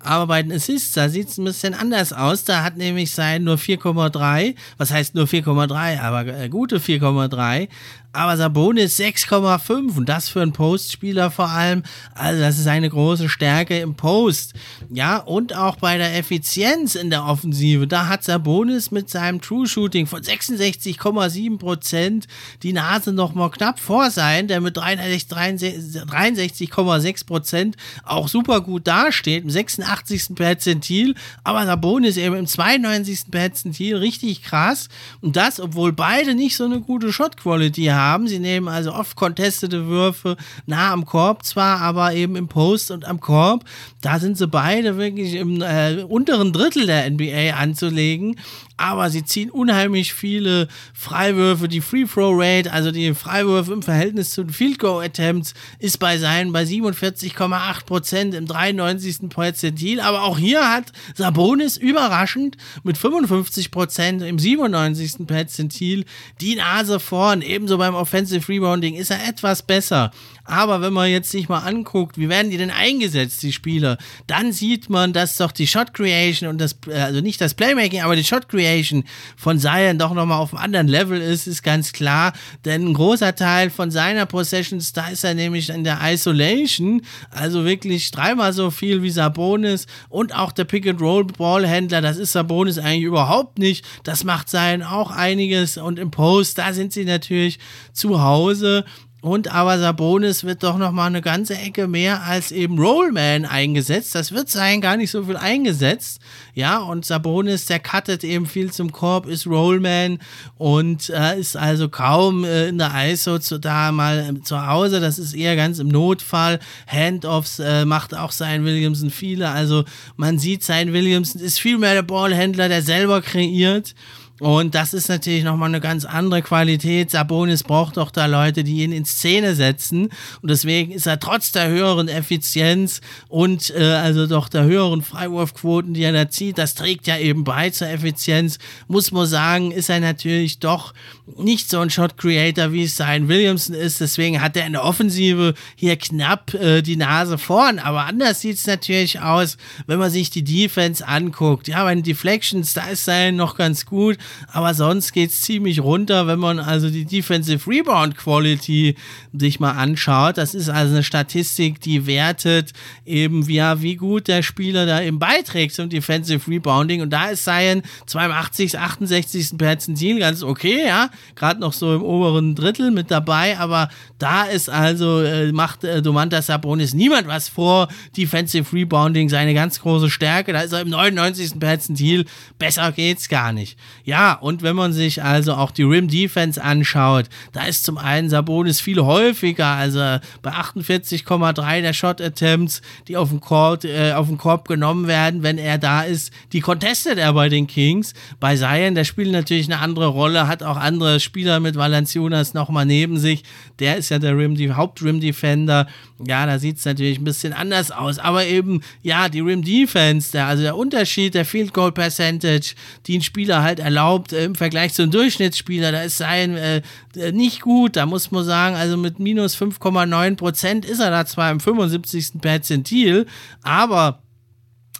[0.00, 2.44] Aber bei den Assists, da sieht es ein bisschen anders aus.
[2.44, 4.54] Da hat nämlich sein nur 4,3.
[4.76, 6.00] Was heißt nur 4,3?
[6.00, 7.68] Aber äh, gute 4,3
[8.12, 11.82] aber Sabonis 6,5 und das für einen Postspieler vor allem.
[12.14, 14.54] Also das ist eine große Stärke im Post.
[14.90, 19.66] Ja, und auch bei der Effizienz in der Offensive, da hat Sabonis mit seinem True
[19.66, 22.24] Shooting von 66,7%
[22.62, 29.50] die Nase noch mal knapp vor sein, der mit 63,6% auch super gut dasteht, im
[29.50, 30.34] 86.
[30.34, 33.30] Perzentil, aber Sabonis eben im 92.
[33.30, 34.88] Perzentil richtig krass
[35.20, 38.28] und das, obwohl beide nicht so eine gute Shot Quality haben haben.
[38.28, 43.04] Sie nehmen also oft contestete Würfe nah am Korb zwar, aber eben im Post und
[43.04, 43.64] am Korb.
[44.00, 48.36] Da sind sie beide wirklich im äh, unteren Drittel der NBA anzulegen
[48.78, 51.68] aber sie ziehen unheimlich viele Freiwürfe.
[51.68, 55.98] Die Free Throw Rate, also die Freiwürfe im Verhältnis zu den Field Goal Attempts, ist
[55.98, 59.28] bei seinen bei 47,8 Prozent im 93.
[59.28, 60.00] Perzentil.
[60.00, 65.26] Aber auch hier hat Sabonis überraschend mit 55 Prozent im 97.
[65.26, 66.04] Perzentil
[66.40, 67.42] die Nase vorn.
[67.42, 70.10] Ebenso beim Offensive Rebounding ist er etwas besser.
[70.48, 74.50] Aber wenn man jetzt sich mal anguckt, wie werden die denn eingesetzt, die Spieler, dann
[74.50, 78.16] sieht man, dass doch die Shot Creation und das, äh, also nicht das Playmaking, aber
[78.16, 79.04] die Shot Creation
[79.36, 82.32] von Zion doch nochmal auf einem anderen Level ist, ist ganz klar.
[82.64, 87.66] Denn ein großer Teil von seiner Possessions, da ist er nämlich in der Isolation, also
[87.66, 93.58] wirklich dreimal so viel wie Sabonis und auch der Pick-and-Roll-Ballhändler, das ist Sabonis eigentlich überhaupt
[93.58, 93.84] nicht.
[94.02, 97.58] Das macht Zion auch einiges und im Post, da sind sie natürlich
[97.92, 98.86] zu Hause.
[99.20, 104.14] Und aber Sabonis wird doch noch mal eine ganze Ecke mehr als eben Rollman eingesetzt.
[104.14, 106.20] Das wird sein gar nicht so viel eingesetzt.
[106.54, 110.20] Ja, und Sabonis, der cuttet eben viel zum Korb, ist Rollman
[110.56, 115.00] und äh, ist also kaum äh, in der ISO zu, da mal äh, zu Hause.
[115.00, 116.60] Das ist eher ganz im Notfall.
[116.86, 119.48] Handoffs äh, macht auch sein Williamson viele.
[119.50, 119.84] Also
[120.16, 123.96] man sieht, sein Williamson ist viel mehr der Ballhändler, der selber kreiert.
[124.40, 127.10] Und das ist natürlich nochmal eine ganz andere Qualität.
[127.10, 130.10] Sabonis braucht doch da Leute, die ihn in Szene setzen.
[130.42, 135.94] Und deswegen ist er trotz der höheren Effizienz und äh, also doch der höheren Freiwurfquoten,
[135.94, 139.90] die er da zieht, das trägt ja eben bei zur Effizienz, muss man sagen, ist
[139.90, 140.94] er natürlich doch
[141.36, 144.00] nicht so ein Shot Creator, wie es sein Williamson ist.
[144.00, 147.78] Deswegen hat er in der Offensive hier knapp äh, die Nase vorn.
[147.78, 151.68] Aber anders sieht es natürlich aus, wenn man sich die Defense anguckt.
[151.68, 154.16] Ja, bei den Deflections, da ist er noch ganz gut
[154.52, 158.96] aber sonst geht es ziemlich runter, wenn man also die Defensive Rebound Quality
[159.32, 160.38] sich mal anschaut.
[160.38, 162.72] Das ist also eine Statistik, die wertet
[163.04, 167.02] eben, wie, wie gut der Spieler da eben beiträgt zum Defensive Rebounding.
[167.02, 169.58] Und da ist Zion 82, 68.
[169.58, 171.10] Perzentil ganz okay, ja.
[171.34, 176.02] Gerade noch so im oberen Drittel mit dabei, aber da ist also, äh, macht äh,
[176.02, 177.88] Domantas Sabonis niemand was vor.
[178.16, 180.52] Defensive Rebounding seine ganz große Stärke.
[180.52, 181.60] Da ist er im 99.
[181.60, 182.24] Perzentil.
[182.58, 183.78] Besser geht's gar nicht.
[184.04, 188.28] Ja, und wenn man sich also auch die Rim Defense anschaut, da ist zum einen
[188.28, 189.98] Sabonis viel häufiger, also
[190.42, 195.42] bei 48,3 der Shot Attempts, die auf den, Korb, äh, auf den Korb genommen werden,
[195.42, 198.14] wenn er da ist, die contestet er bei den Kings.
[198.40, 202.86] Bei Zion, der spielt natürlich eine andere Rolle, hat auch andere Spieler mit Valanciunas nochmal
[202.86, 203.44] neben sich.
[203.78, 205.86] Der ist ja der Rim, die Haupt-Rim Defender.
[206.26, 210.42] Ja, da sieht es natürlich ein bisschen anders aus, aber eben, ja, die Rim Defense,
[210.42, 212.74] also der Unterschied der Field Goal Percentage,
[213.06, 216.82] die ein Spieler halt erlaubt äh, im Vergleich zu einem Durchschnittsspieler, da ist sein äh,
[217.16, 217.96] äh, nicht gut.
[217.96, 222.40] Da muss man sagen, also mit minus 5,9 Prozent ist er da zwar im 75.
[222.40, 223.26] Perzentil,
[223.62, 224.22] aber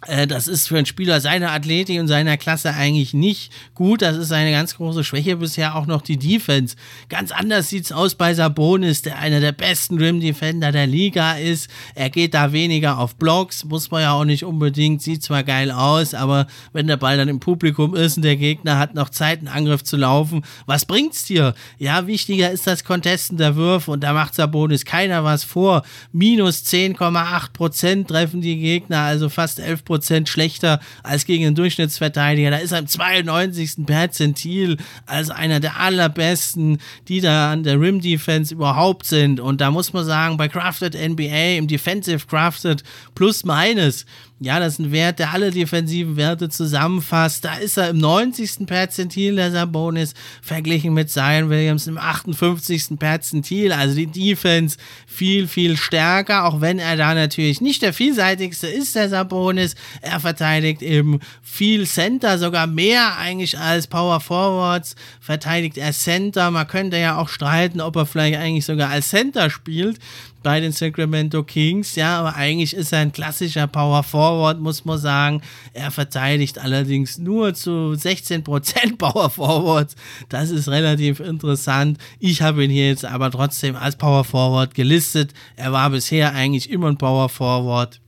[0.07, 4.01] das ist für einen Spieler seiner Athletik und seiner Klasse eigentlich nicht gut.
[4.01, 6.77] Das ist seine ganz große Schwäche bisher auch noch die Defense.
[7.09, 11.33] Ganz anders sieht es aus bei Sabonis, der einer der besten Rim Defender der Liga
[11.33, 11.69] ist.
[11.95, 15.01] Er geht da weniger auf Blocks, muss man ja auch nicht unbedingt.
[15.01, 18.79] Sieht zwar geil aus, aber wenn der Ball dann im Publikum ist und der Gegner
[18.79, 21.53] hat noch Zeit, einen Angriff zu laufen, was bringt's dir?
[21.77, 25.83] Ja, wichtiger ist das Contesten der Würfe und da macht Sabonis keiner was vor.
[26.13, 32.51] Minus 10,8 Prozent treffen die Gegner, also fast 11 Prozent schlechter als gegen den Durchschnittsverteidiger.
[32.51, 33.87] Da ist er im 92.
[33.87, 39.39] Perzentil als einer der allerbesten, die da an der Rim Defense überhaupt sind.
[39.39, 42.83] Und da muss man sagen, bei Crafted NBA im Defensive Crafted
[43.15, 44.05] plus minus
[44.41, 47.43] ja, das ist ein Wert, der alle defensiven Werte zusammenfasst.
[47.43, 48.65] Da ist er im 90.
[48.65, 52.97] Perzentil der Sabonis, verglichen mit Zion Williams im 58.
[52.97, 53.73] Perzentil.
[53.73, 58.95] Also die Defense viel, viel stärker, auch wenn er da natürlich nicht der vielseitigste ist,
[58.95, 59.75] der Sabonis.
[60.01, 64.95] Er verteidigt eben viel Center, sogar mehr eigentlich als Power Forwards.
[65.19, 66.49] Verteidigt er Center.
[66.49, 69.99] Man könnte ja auch streiten, ob er vielleicht eigentlich sogar als Center spielt
[70.43, 74.28] bei den Sacramento Kings, ja, aber eigentlich ist er ein klassischer Power Forward,
[74.59, 75.41] muss man sagen.
[75.73, 79.95] Er verteidigt allerdings nur zu 16% Power Forwards.
[80.29, 81.97] Das ist relativ interessant.
[82.19, 85.33] Ich habe ihn hier jetzt aber trotzdem als Power Forward gelistet.
[85.55, 87.99] Er war bisher eigentlich immer ein Power Forward.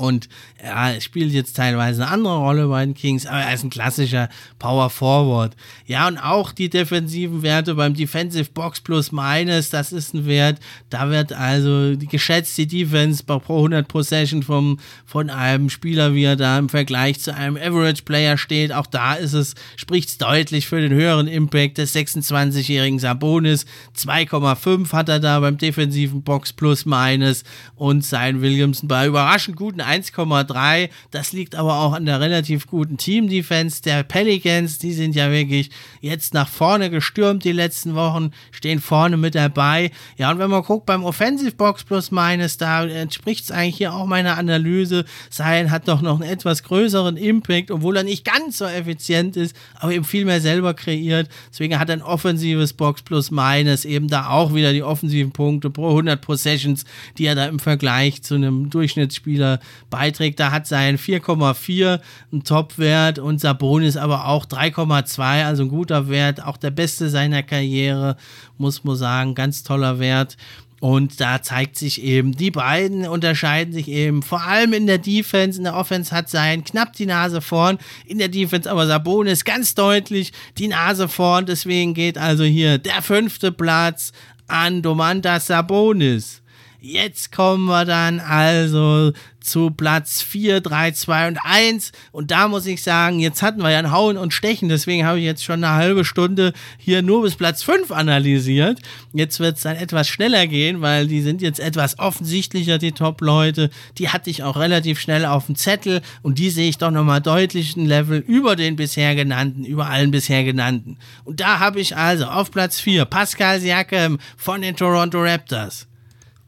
[0.00, 3.68] Und er spielt jetzt teilweise eine andere Rolle bei den Kings, aber er ist ein
[3.68, 5.54] klassischer Power Forward.
[5.84, 10.58] Ja, und auch die defensiven Werte beim Defensive Box Plus Minus, das ist ein Wert,
[10.88, 16.36] da wird also die geschätzte Defense pro 100 Possession vom, von einem Spieler, wie er
[16.36, 18.72] da im Vergleich zu einem Average Player steht.
[18.72, 23.66] Auch da ist es, spricht es deutlich für den höheren Impact des 26-jährigen Sabonis.
[23.98, 29.89] 2,5 hat er da beim defensiven Box Plus Minus und sein Williamson bei überraschend guten
[29.90, 30.90] 1,3.
[31.10, 34.78] Das liegt aber auch an der relativ guten Team-Defense der Pelicans.
[34.78, 39.90] Die sind ja wirklich jetzt nach vorne gestürmt die letzten Wochen, stehen vorne mit dabei.
[40.16, 43.94] Ja, und wenn man guckt beim Offensive Box Plus Minus, da entspricht es eigentlich hier
[43.94, 45.04] auch meiner Analyse.
[45.30, 49.56] Sein hat doch noch einen etwas größeren Impact, obwohl er nicht ganz so effizient ist,
[49.74, 51.28] aber eben viel mehr selber kreiert.
[51.50, 55.88] Deswegen hat ein offensives Box Plus Minus eben da auch wieder die offensiven Punkte pro
[55.88, 56.84] 100 Possessions,
[57.18, 60.40] die er da im Vergleich zu einem Durchschnittsspieler beiträgt.
[60.40, 62.00] Da hat sein 4,4
[62.32, 67.42] einen Topwert und Sabonis aber auch 3,2, also ein guter Wert, auch der beste seiner
[67.42, 68.16] Karriere,
[68.58, 70.36] muss man sagen, ganz toller Wert.
[70.80, 75.58] Und da zeigt sich eben, die beiden unterscheiden sich eben vor allem in der Defense.
[75.58, 79.74] In der Offense hat sein knapp die Nase vorn, in der Defense aber Sabonis ganz
[79.74, 81.44] deutlich die Nase vorn.
[81.44, 84.12] Deswegen geht also hier der fünfte Platz
[84.48, 86.40] an Domantas Sabonis.
[86.82, 91.92] Jetzt kommen wir dann also zu Platz 4, 3, 2 und 1.
[92.10, 95.18] Und da muss ich sagen, jetzt hatten wir ja ein Hauen und Stechen, deswegen habe
[95.18, 98.80] ich jetzt schon eine halbe Stunde hier nur bis Platz 5 analysiert.
[99.12, 103.68] Jetzt wird es dann etwas schneller gehen, weil die sind jetzt etwas offensichtlicher, die Top-Leute.
[103.98, 107.20] Die hatte ich auch relativ schnell auf dem Zettel und die sehe ich doch nochmal
[107.20, 110.96] deutlich ein Level über den bisher genannten, über allen bisher genannten.
[111.24, 115.89] Und da habe ich also auf Platz 4 Pascal Siakam von den Toronto Raptors.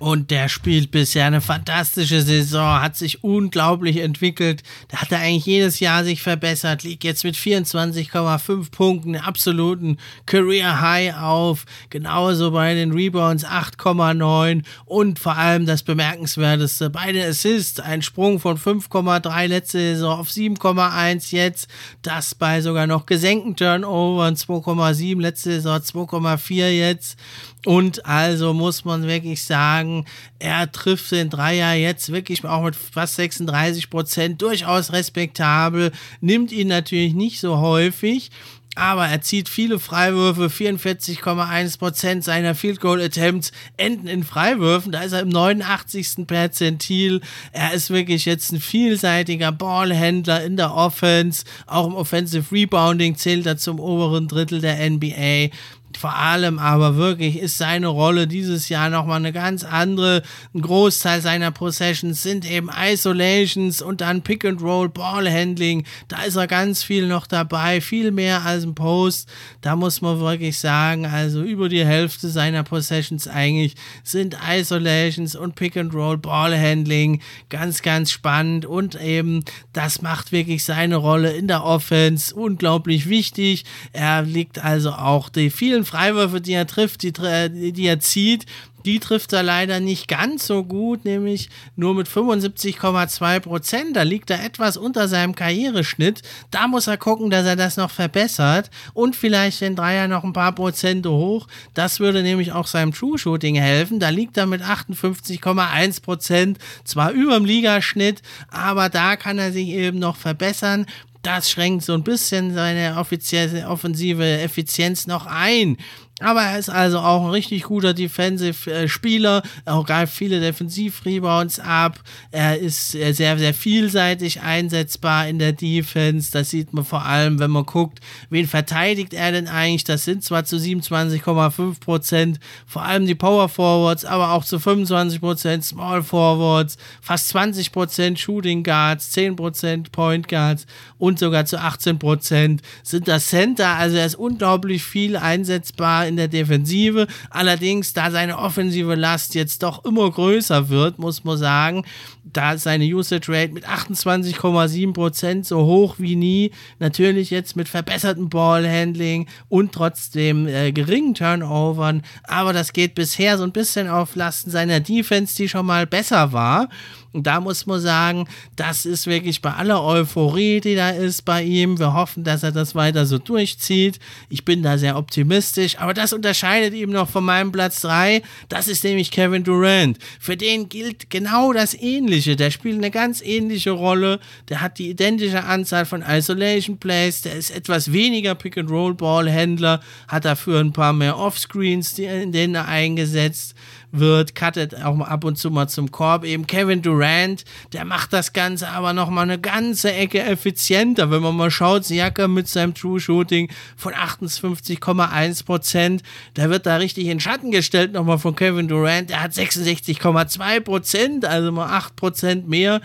[0.02, 4.64] Und der spielt bisher eine fantastische Saison, hat sich unglaublich entwickelt.
[4.88, 10.80] Da hat er eigentlich jedes Jahr sich verbessert, liegt jetzt mit 24,5 Punkten absoluten Career
[10.80, 11.66] High auf.
[11.88, 18.40] Genauso bei den Rebounds 8,9 und vor allem das bemerkenswerteste bei den Assists, ein Sprung
[18.40, 21.68] von 5,3 letzte Saison auf 7,1 jetzt.
[22.02, 27.16] Das bei sogar noch gesenkten Turnovern 2,7 letzte Saison 2,4 jetzt.
[27.64, 30.04] Und also muss man wirklich sagen,
[30.40, 36.68] er trifft den Dreier jetzt wirklich auch mit fast 36 Prozent durchaus respektabel, nimmt ihn
[36.68, 38.30] natürlich nicht so häufig.
[38.74, 45.12] aber er zieht viele Freiwürfe, 44,1% seiner Field Goal Attempts enden in Freiwürfen, da ist
[45.12, 46.26] er im 89.
[46.26, 47.20] Perzentil.
[47.52, 53.44] Er ist wirklich jetzt ein vielseitiger Ballhändler in der Offense, auch im Offensive Rebounding zählt
[53.44, 55.50] er zum oberen Drittel der NBA.
[55.96, 60.22] Vor allem aber wirklich ist seine Rolle dieses Jahr nochmal eine ganz andere.
[60.54, 65.84] Ein Großteil seiner Possessions sind eben Isolations und dann Pick and Roll, Ballhandling.
[66.08, 69.28] Da ist er ganz viel noch dabei, viel mehr als ein Post.
[69.60, 75.54] Da muss man wirklich sagen, also über die Hälfte seiner Possessions eigentlich sind Isolations und
[75.54, 77.20] Pick and Roll, Ballhandling.
[77.48, 83.64] Ganz, ganz spannend und eben das macht wirklich seine Rolle in der Offense unglaublich wichtig.
[83.92, 88.46] Er liegt also auch die vielen vielen Freiwürfe, die er trifft, die, die er zieht,
[88.84, 93.96] die trifft er leider nicht ganz so gut, nämlich nur mit 75,2 Prozent.
[93.96, 96.22] Da liegt er etwas unter seinem Karriereschnitt.
[96.50, 100.32] Da muss er gucken, dass er das noch verbessert und vielleicht den Dreier noch ein
[100.32, 101.46] paar Prozente hoch.
[101.74, 104.00] Das würde nämlich auch seinem True Shooting helfen.
[104.00, 109.68] Da liegt er mit 58,1 Prozent zwar über dem Ligaschnitt, aber da kann er sich
[109.68, 110.86] eben noch verbessern
[111.22, 115.76] das schränkt so ein bisschen seine offizielle offensive Effizienz noch ein.
[116.22, 119.42] Aber er ist also auch ein richtig guter Defensive-Spieler.
[119.64, 122.00] Er greift viele Defensiv-Rebounds ab.
[122.30, 126.30] Er ist sehr, sehr vielseitig einsetzbar in der Defense.
[126.32, 128.00] Das sieht man vor allem, wenn man guckt,
[128.30, 129.84] wen verteidigt er denn eigentlich.
[129.84, 135.20] Das sind zwar zu 27,5 Prozent, vor allem die Power Forwards, aber auch zu 25
[135.20, 140.66] Prozent Small Forwards, fast 20 Prozent Shooting Guards, 10 Prozent Point Guards
[140.98, 143.68] und sogar zu 18 Prozent sind das Center.
[143.70, 147.06] Also er ist unglaublich viel einsetzbar in der Defensive.
[147.30, 151.84] Allerdings, da seine offensive Last jetzt doch immer größer wird, muss man sagen,
[152.24, 156.52] da ist seine Usage Rate mit 28,7% so hoch wie nie.
[156.78, 162.02] Natürlich jetzt mit verbessertem Ballhandling und trotzdem äh, geringen Turnovern.
[162.24, 166.32] Aber das geht bisher so ein bisschen auf Lasten seiner Defense, die schon mal besser
[166.32, 166.68] war.
[167.12, 171.42] Und da muss man sagen, das ist wirklich bei aller Euphorie, die da ist bei
[171.42, 171.78] ihm.
[171.78, 173.98] Wir hoffen, dass er das weiter so durchzieht.
[174.30, 178.22] Ich bin da sehr optimistisch, aber das unterscheidet ihn noch von meinem Platz 3.
[178.48, 179.98] Das ist nämlich Kevin Durant.
[180.20, 182.36] Für den gilt genau das Ähnliche.
[182.36, 184.18] Der spielt eine ganz ähnliche Rolle.
[184.48, 187.22] Der hat die identische Anzahl von Isolation Plays.
[187.22, 193.54] Der ist etwas weniger Pick-and-Roll-Ball-Händler, hat dafür ein paar mehr Offscreens, in denen er eingesetzt
[193.92, 196.24] wird, cuttet auch ab und zu mal zum Korb.
[196.24, 201.10] Eben Kevin Durant, der macht das Ganze aber noch mal eine ganze Ecke effizienter.
[201.10, 206.02] Wenn man mal schaut, Siaka mit seinem True Shooting von 58,1 Prozent,
[206.36, 209.10] der wird da richtig in Schatten gestellt nochmal von Kevin Durant.
[209.10, 212.80] Der hat 66,2 Prozent, also mal 8 Prozent mehr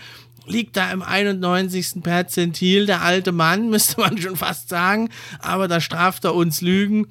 [0.50, 2.02] liegt da im 91.
[2.02, 7.06] Perzentil, der alte Mann, müsste man schon fast sagen, aber da straft er uns Lügen.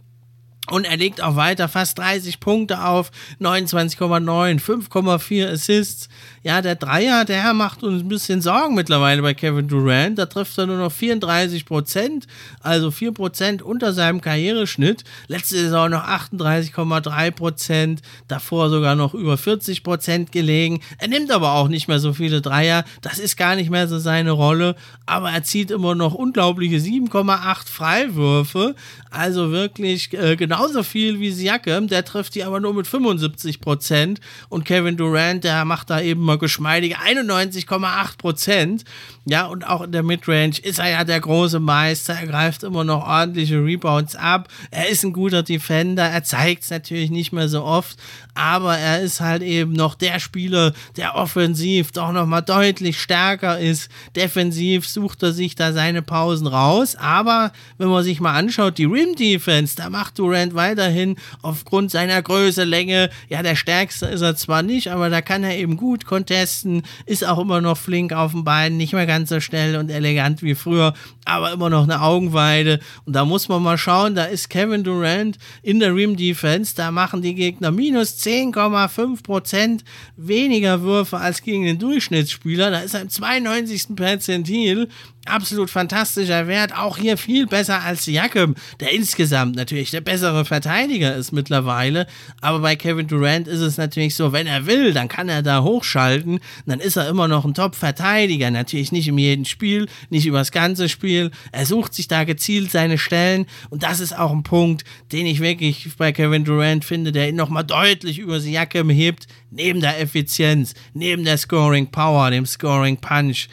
[0.69, 6.09] Und er legt auch weiter fast 30 Punkte auf, 29,9, 5,4 Assists.
[6.43, 10.19] Ja, der Dreier, der macht uns ein bisschen Sorgen mittlerweile bei Kevin Durant.
[10.19, 12.27] Da trifft er nur noch 34 Prozent,
[12.59, 15.03] also 4 Prozent unter seinem Karriereschnitt.
[15.27, 20.81] Letzte Saison noch 38,3 Prozent, davor sogar noch über 40 Prozent gelegen.
[20.97, 22.83] Er nimmt aber auch nicht mehr so viele Dreier.
[23.01, 24.75] Das ist gar nicht mehr so seine Rolle.
[25.05, 28.75] Aber er zieht immer noch unglaubliche 7,8 Freiwürfe.
[29.09, 33.61] Also wirklich äh, genau genauso viel wie Siakam, der trifft die aber nur mit 75
[33.61, 34.19] Prozent
[34.49, 38.83] und Kevin Durant, der macht da eben mal geschmeidige 91,8 Prozent.
[39.25, 42.13] Ja, und auch in der Midrange ist er ja der große Meister.
[42.13, 44.47] Er greift immer noch ordentliche Rebounds ab.
[44.71, 46.03] Er ist ein guter Defender.
[46.03, 47.97] Er zeigt es natürlich nicht mehr so oft,
[48.35, 53.89] aber er ist halt eben noch der Spieler, der offensiv doch nochmal deutlich stärker ist.
[54.15, 56.95] Defensiv sucht er sich da seine Pausen raus.
[56.95, 62.21] Aber wenn man sich mal anschaut, die Rim Defense, da macht Durant weiterhin aufgrund seiner
[62.21, 66.05] Größe, Länge, ja, der stärkste ist er zwar nicht, aber da kann er eben gut
[66.17, 69.89] contesten, ist auch immer noch flink auf den Beinen, nicht mehr ganz so schnell und
[69.89, 70.93] elegant wie früher,
[71.25, 72.79] aber immer noch eine Augenweide.
[73.05, 76.91] Und da muss man mal schauen, da ist Kevin Durant in der Rim Defense, da
[76.91, 79.83] machen die Gegner minus 10,5 Prozent
[80.15, 82.71] weniger Würfe als gegen den Durchschnittsspieler.
[82.71, 83.95] Da ist er im 92.
[83.95, 84.89] Perzentil
[85.29, 86.75] absolut fantastischer Wert.
[86.75, 92.07] Auch hier viel besser als Jakob, der insgesamt natürlich der bessere Verteidiger ist mittlerweile.
[92.41, 95.63] Aber bei Kevin Durant ist es natürlich so, wenn er will, dann kann er da
[95.63, 96.39] hochschalten.
[96.65, 98.51] Dann ist er immer noch ein Top-Verteidiger.
[98.51, 101.31] Natürlich nicht in jedem Spiel, nicht über das ganze Spiel.
[101.51, 103.45] Er sucht sich da gezielt seine Stellen.
[103.69, 107.35] Und das ist auch ein Punkt, den ich wirklich bei Kevin Durant finde, der ihn
[107.35, 109.27] nochmal deutlich über Siakam hebt.
[109.49, 113.47] Neben der Effizienz, neben der Scoring Power, dem Scoring Punch.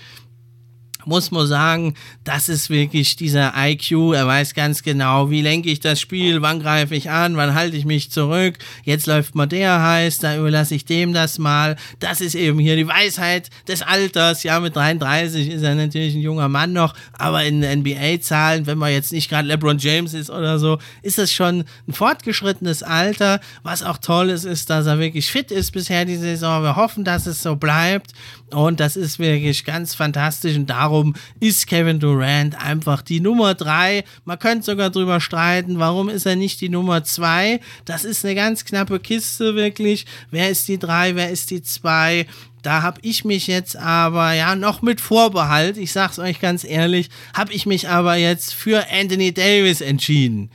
[1.06, 1.94] Muss man sagen,
[2.24, 4.14] das ist wirklich dieser IQ.
[4.14, 7.76] Er weiß ganz genau, wie lenke ich das Spiel, wann greife ich an, wann halte
[7.76, 8.58] ich mich zurück.
[8.84, 11.76] Jetzt läuft mal der heiß, da überlasse ich dem das mal.
[12.00, 14.42] Das ist eben hier die Weisheit des Alters.
[14.42, 18.92] Ja, mit 33 ist er natürlich ein junger Mann noch, aber in NBA-Zahlen, wenn man
[18.92, 23.40] jetzt nicht gerade LeBron James ist oder so, ist das schon ein fortgeschrittenes Alter.
[23.62, 26.62] Was auch toll ist, ist, dass er wirklich fit ist bisher die Saison.
[26.62, 28.12] Wir hoffen, dass es so bleibt.
[28.54, 30.56] Und das ist wirklich ganz fantastisch.
[30.56, 34.04] Und darum ist Kevin Durant einfach die Nummer drei.
[34.24, 37.60] Man könnte sogar drüber streiten, warum ist er nicht die Nummer zwei?
[37.84, 40.06] Das ist eine ganz knappe Kiste, wirklich.
[40.30, 41.16] Wer ist die drei?
[41.16, 42.26] Wer ist die zwei?
[42.62, 47.10] Da habe ich mich jetzt aber, ja, noch mit Vorbehalt, ich sag's euch ganz ehrlich,
[47.34, 50.50] habe ich mich aber jetzt für Anthony Davis entschieden.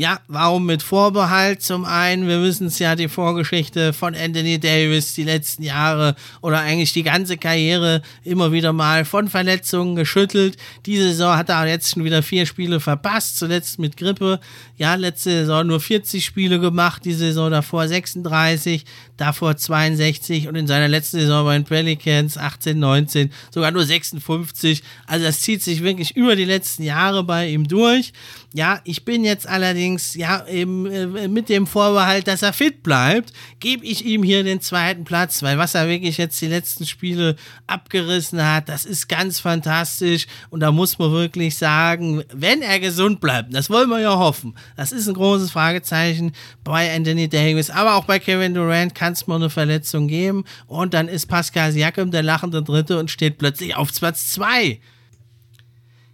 [0.00, 1.60] Ja, warum mit Vorbehalt?
[1.60, 6.60] Zum einen, wir wissen es ja, die Vorgeschichte von Anthony Davis, die letzten Jahre oder
[6.60, 10.56] eigentlich die ganze Karriere immer wieder mal von Verletzungen geschüttelt.
[10.86, 14.40] Diese Saison hat er jetzt schon wieder vier Spiele verpasst, zuletzt mit Grippe.
[14.78, 18.86] Ja, letzte Saison nur 40 Spiele gemacht, die Saison davor 36,
[19.18, 24.82] davor 62 und in seiner letzten Saison bei den Pelicans 18, 19 sogar nur 56.
[25.06, 28.14] Also das zieht sich wirklich über die letzten Jahre bei ihm durch.
[28.52, 33.32] Ja, ich bin jetzt allerdings, ja, eben äh, mit dem Vorbehalt, dass er fit bleibt,
[33.60, 37.36] gebe ich ihm hier den zweiten Platz, weil was er wirklich jetzt die letzten Spiele
[37.68, 40.26] abgerissen hat, das ist ganz fantastisch.
[40.50, 44.56] Und da muss man wirklich sagen, wenn er gesund bleibt, das wollen wir ja hoffen,
[44.76, 46.32] das ist ein großes Fragezeichen
[46.64, 50.44] bei Anthony Davis, aber auch bei Kevin Durant kann es mal eine Verletzung geben.
[50.66, 54.80] Und dann ist Pascal Siakam der lachende Dritte und steht plötzlich auf Platz 2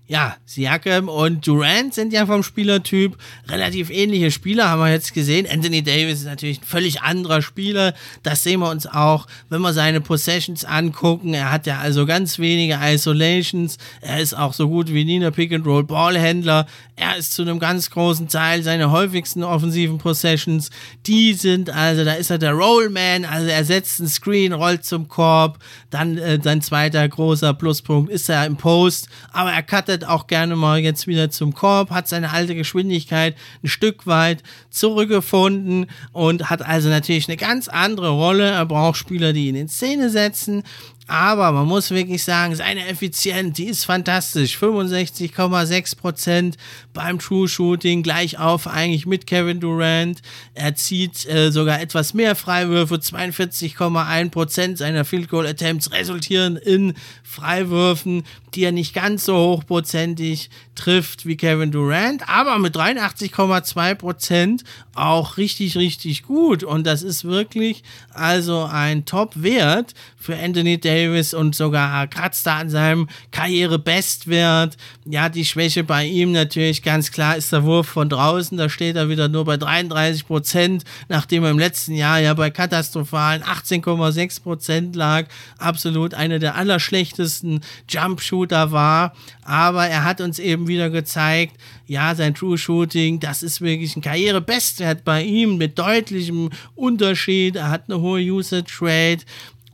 [0.08, 3.16] ja, Siakam und Durant sind ja vom Spielertyp
[3.48, 5.48] relativ ähnliche Spieler, haben wir jetzt gesehen.
[5.50, 7.92] Anthony Davis ist natürlich ein völlig anderer Spieler.
[8.22, 11.34] Das sehen wir uns auch, wenn wir seine Possessions angucken.
[11.34, 13.78] Er hat ja also ganz wenige Isolations.
[14.00, 16.66] Er ist auch so gut wie nie ein Pick-and-Roll-Ballhändler.
[16.94, 20.70] Er ist zu einem ganz großen Teil seine häufigsten offensiven Possessions.
[21.06, 25.08] Die sind also, da ist er der Rollman, also er setzt einen Screen, rollt zum
[25.08, 25.58] Korb.
[25.90, 30.26] Dann äh, sein zweiter großer Pluspunkt ist er im Post, aber er cuttet wechselt auch
[30.26, 36.50] gerne mal jetzt wieder zum Korb, hat seine alte Geschwindigkeit ein Stück weit zurückgefunden und
[36.50, 38.50] hat also natürlich eine ganz andere Rolle.
[38.50, 40.64] Er braucht Spieler, die ihn in Szene setzen.
[41.08, 44.56] Aber man muss wirklich sagen, seine Effizienz, die ist fantastisch.
[44.58, 46.54] 65,6%
[46.92, 50.20] beim True Shooting, gleich auf eigentlich mit Kevin Durant.
[50.54, 58.24] Er zieht äh, sogar etwas mehr Freiwürfe, 42,1% seiner Field Goal Attempts resultieren in Freiwürfen,
[58.54, 65.76] die er nicht ganz so hochprozentig trifft wie Kevin Durant, aber mit 83,2% auch richtig,
[65.76, 66.64] richtig gut.
[66.64, 70.95] Und das ist wirklich also ein Top-Wert für Anthony Davis
[71.34, 74.76] und sogar kratzt da an seinem Karrierebestwert.
[75.04, 78.56] Ja, die Schwäche bei ihm natürlich ganz klar ist der Wurf von draußen.
[78.56, 82.50] Da steht er wieder nur bei 33 Prozent, nachdem er im letzten Jahr ja bei
[82.50, 85.26] katastrophalen 18,6 Prozent lag.
[85.58, 89.14] Absolut einer der allerschlechtesten Jump-Shooter war.
[89.42, 94.02] Aber er hat uns eben wieder gezeigt, ja, sein True Shooting, das ist wirklich ein
[94.02, 97.56] Karrierebestwert bei ihm mit deutlichem Unterschied.
[97.56, 99.24] Er hat eine hohe Usage Rate.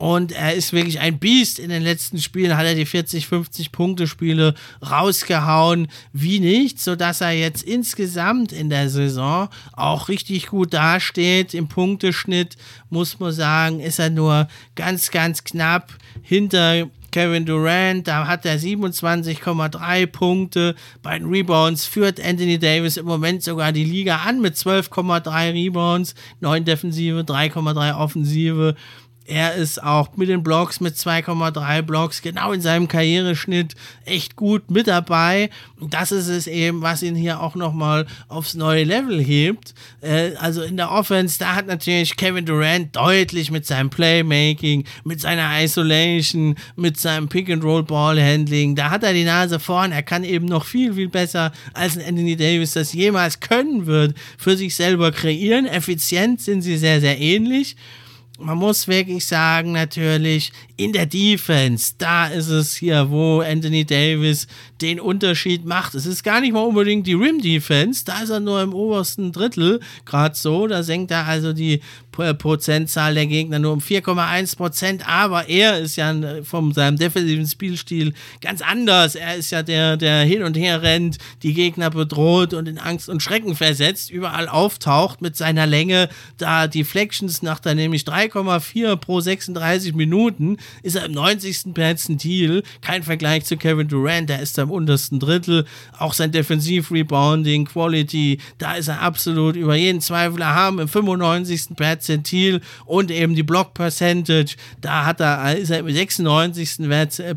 [0.03, 1.59] Und er ist wirklich ein Biest.
[1.59, 4.53] In den letzten Spielen hat er die 40, 50 Punkte Spiele
[4.85, 11.53] rausgehauen, wie nicht, sodass er jetzt insgesamt in der Saison auch richtig gut dasteht.
[11.53, 12.57] Im Punkteschnitt
[12.89, 18.57] muss man sagen, ist er nur ganz, ganz knapp hinter Kevin Durant, da hat er
[18.57, 20.75] 27,3 Punkte.
[21.03, 26.15] Bei den Rebounds führt Anthony Davis im Moment sogar die Liga an mit 12,3 Rebounds,
[26.41, 28.75] 9 Defensive, 3,3 Offensive.
[29.25, 34.69] Er ist auch mit den Blocks mit 2,3 Blocks genau in seinem Karriereschnitt echt gut
[34.69, 35.49] mit dabei.
[35.79, 39.73] Das ist es eben, was ihn hier auch nochmal aufs neue Level hebt.
[40.01, 45.21] Äh, also in der Offense, da hat natürlich Kevin Durant deutlich mit seinem Playmaking, mit
[45.21, 49.93] seiner Isolation, mit seinem Pick-and-Roll-Ball-Handling, da hat er die Nase vorn.
[49.93, 54.15] Er kann eben noch viel, viel besser als ein Anthony Davis das jemals können wird,
[54.37, 55.65] für sich selber kreieren.
[55.65, 57.77] Effizient sind sie sehr, sehr ähnlich
[58.39, 64.47] man muss wirklich sagen, natürlich, in der Defense, da ist es hier, wo Anthony Davis
[64.81, 65.93] den Unterschied macht.
[65.93, 69.31] Es ist gar nicht mal unbedingt die Rim Defense, da ist er nur im obersten
[69.31, 70.67] Drittel, gerade so.
[70.67, 71.81] Da senkt er also die
[72.13, 78.13] Prozentzahl der Gegner nur um 4,1 Prozent, aber er ist ja von seinem defensiven Spielstil
[78.39, 79.15] ganz anders.
[79.15, 83.09] Er ist ja der, der hin und her rennt, die Gegner bedroht und in Angst
[83.09, 86.07] und Schrecken versetzt, überall auftaucht mit seiner Länge.
[86.37, 91.73] Da Deflections nach der nämlich 3,4 pro 36 Minuten ist er im 90.
[91.73, 92.63] Perzentil.
[92.81, 95.65] Kein Vergleich zu Kevin Durant, der ist am untersten Drittel.
[95.97, 101.75] Auch sein Defensiv-Rebounding, Quality, da ist er absolut über jeden Zweifel erhaben im 95.
[101.75, 102.02] Perzentil
[102.85, 106.87] und eben die Block-Percentage, da hat er, ist er im 96.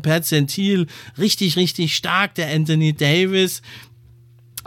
[0.01, 0.87] Perzentil
[1.17, 3.61] richtig, richtig stark, der Anthony Davis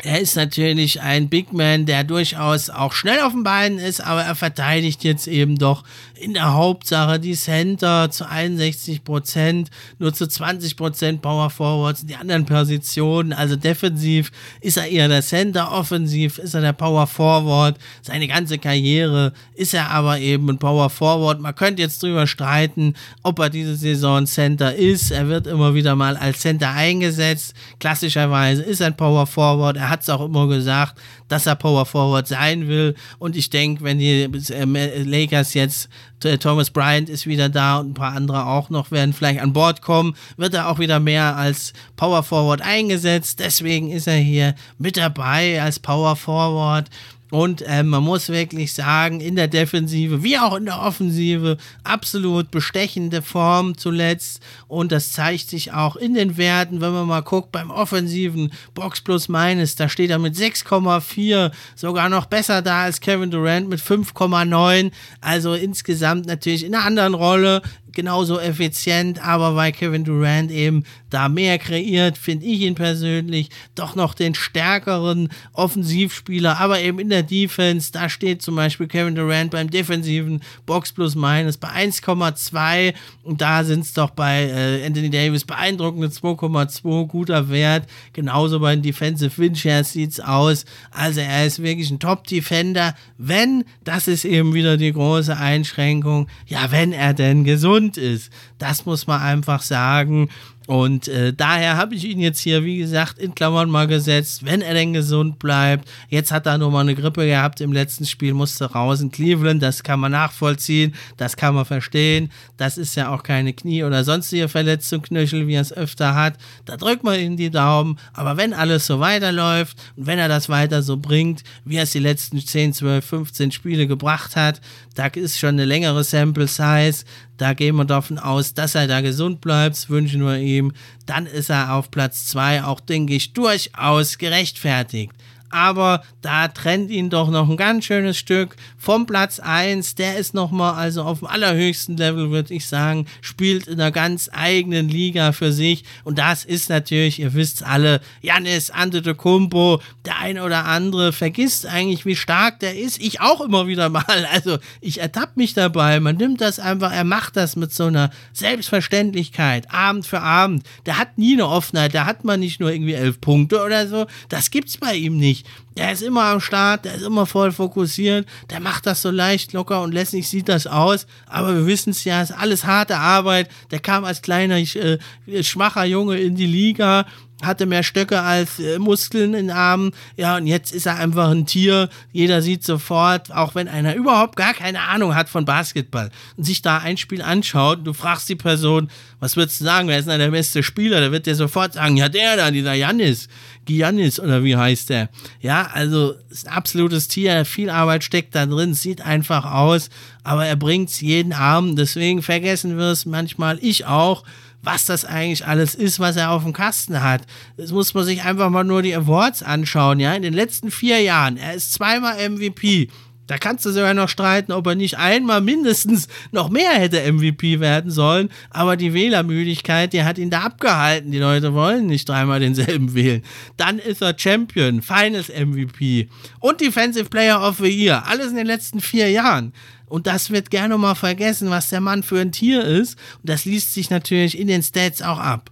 [0.03, 4.23] er ist natürlich ein Big Man, der durchaus auch schnell auf den Beinen ist, aber
[4.23, 5.85] er verteidigt jetzt eben doch
[6.15, 12.17] in der Hauptsache die Center zu 61 Prozent, nur zu 20 Prozent Power Forwards, die
[12.17, 13.33] anderen Positionen.
[13.33, 14.31] Also defensiv
[14.61, 17.79] ist er eher der Center, offensiv ist er der Power Forward.
[18.03, 21.41] Seine ganze Karriere ist er aber eben ein Power Forward.
[21.41, 25.11] Man könnte jetzt drüber streiten, ob er diese Saison Center ist.
[25.11, 27.55] Er wird immer wieder mal als Center eingesetzt.
[27.79, 29.77] Klassischerweise ist er ein Power Forward.
[29.77, 32.95] Er hat es auch immer gesagt, dass er Power Forward sein will.
[33.19, 35.89] Und ich denke, wenn die äh, Lakers jetzt,
[36.25, 39.53] äh, Thomas Bryant ist wieder da und ein paar andere auch noch werden vielleicht an
[39.53, 43.41] Bord kommen, wird er auch wieder mehr als Power Forward eingesetzt.
[43.41, 46.89] Deswegen ist er hier mit dabei als Power Forward.
[47.31, 52.51] Und äh, man muss wirklich sagen, in der Defensive wie auch in der Offensive absolut
[52.51, 54.43] bestechende Form zuletzt.
[54.69, 59.01] Und das zeigt sich auch in den Werten, wenn man mal guckt beim offensiven Box
[59.01, 59.77] plus Minus.
[59.77, 64.91] Da steht er mit 6,4 sogar noch besser da als Kevin Durant mit 5,9.
[65.21, 67.63] Also insgesamt natürlich in einer anderen Rolle
[67.93, 73.97] genauso effizient, aber weil Kevin Durant eben da mehr kreiert, finde ich ihn persönlich doch
[73.97, 79.51] noch den stärkeren Offensivspieler, aber eben in der Defense, da steht zum Beispiel Kevin Durant
[79.51, 85.11] beim defensiven Box plus Minus bei 1,2 und da sind es doch bei äh, Anthony
[85.11, 91.21] Davis beeindruckende 2,2, guter Wert, genauso bei den Defensive Win Shares sieht es aus, also
[91.21, 96.93] er ist wirklich ein Top-Defender, wenn, das ist eben wieder die große Einschränkung, ja, wenn
[96.93, 98.33] er denn gesund gesund ist.
[98.59, 100.29] Das muss man einfach sagen.
[100.71, 104.63] Und äh, daher habe ich ihn jetzt hier, wie gesagt, in Klammern mal gesetzt, wenn
[104.63, 105.91] er denn gesund bleibt.
[106.09, 109.61] Jetzt hat er nur mal eine Grippe gehabt im letzten Spiel, musste raus in Cleveland.
[109.61, 112.31] Das kann man nachvollziehen, das kann man verstehen.
[112.57, 116.35] Das ist ja auch keine Knie- oder sonstige Verletzung, Knöchel, wie er es öfter hat.
[116.67, 117.99] Da drückt man ihm die Daumen.
[118.13, 121.91] Aber wenn alles so weiterläuft und wenn er das weiter so bringt, wie er es
[121.91, 124.61] die letzten 10, 12, 15 Spiele gebracht hat,
[124.95, 127.05] da ist schon eine längere Sample Size.
[127.41, 129.75] Da gehen wir davon aus, dass er da gesund bleibt.
[129.75, 130.60] Das wünschen wir ihm.
[131.07, 135.13] Dann ist er auf Platz 2 auch, denke ich, durchaus gerechtfertigt
[135.51, 139.97] aber da trennt ihn doch noch ein ganz schönes Stück vom Platz 1.
[139.97, 144.31] Der ist nochmal also auf dem allerhöchsten Level, würde ich sagen, spielt in einer ganz
[144.33, 145.85] eigenen Liga für sich.
[146.05, 152.07] Und das ist natürlich, ihr wisst alle, Janis Antetokounmpo, der ein oder andere vergisst eigentlich,
[152.07, 153.01] wie stark der ist.
[153.01, 157.05] Ich auch immer wieder mal, also ich ertappe mich dabei, man nimmt das einfach, er
[157.05, 160.65] macht das mit so einer Selbstverständlichkeit, Abend für Abend.
[160.87, 164.07] Der hat nie eine Offenheit, da hat man nicht nur irgendwie elf Punkte oder so,
[164.29, 165.47] das gibt's bei ihm nicht nicht.
[165.77, 169.53] Der ist immer am Start, der ist immer voll fokussiert, der macht das so leicht,
[169.53, 171.07] locker und lässig sieht das aus.
[171.27, 173.49] Aber wir wissen es ja, ist alles harte Arbeit.
[173.71, 174.99] Der kam als kleiner, äh,
[175.43, 177.07] schwacher Junge in die Liga,
[177.43, 179.93] hatte mehr Stöcke als äh, Muskeln in Armen.
[180.17, 181.89] Ja, und jetzt ist er einfach ein Tier.
[182.13, 186.63] Jeder sieht sofort, auch wenn einer überhaupt gar keine Ahnung hat von Basketball und sich
[186.63, 190.19] da ein Spiel anschaut, du fragst die Person, was würdest du sagen, wer ist denn
[190.19, 191.01] der beste Spieler?
[191.01, 193.29] Da wird der sofort sagen, ja, der da, dieser Janis.
[193.67, 195.09] Giannis oder wie heißt der?
[195.41, 199.91] Ja, also ist ein absolutes Tier, viel Arbeit steckt da drin, sieht einfach aus,
[200.25, 204.25] aber er bringt es jeden Abend, deswegen vergessen wir es manchmal, ich auch
[204.63, 207.23] was das eigentlich alles ist, was er auf dem Kasten hat.
[207.57, 210.15] Das muss man sich einfach mal nur die Awards anschauen, ja.
[210.15, 212.89] In den letzten vier Jahren, er ist zweimal MVP.
[213.31, 217.61] Da kannst du sogar noch streiten, ob er nicht einmal mindestens noch mehr hätte MVP
[217.61, 218.29] werden sollen.
[218.51, 221.13] Aber die Wählermüdigkeit, die hat ihn da abgehalten.
[221.13, 223.23] Die Leute wollen nicht dreimal denselben wählen.
[223.57, 226.09] Dann ist er Champion, Finals MVP
[226.41, 228.03] und Defensive Player of the Year.
[228.09, 229.53] Alles in den letzten vier Jahren.
[229.91, 232.97] Und das wird gerne mal vergessen, was der Mann für ein Tier ist.
[233.19, 235.51] Und das liest sich natürlich in den Stats auch ab.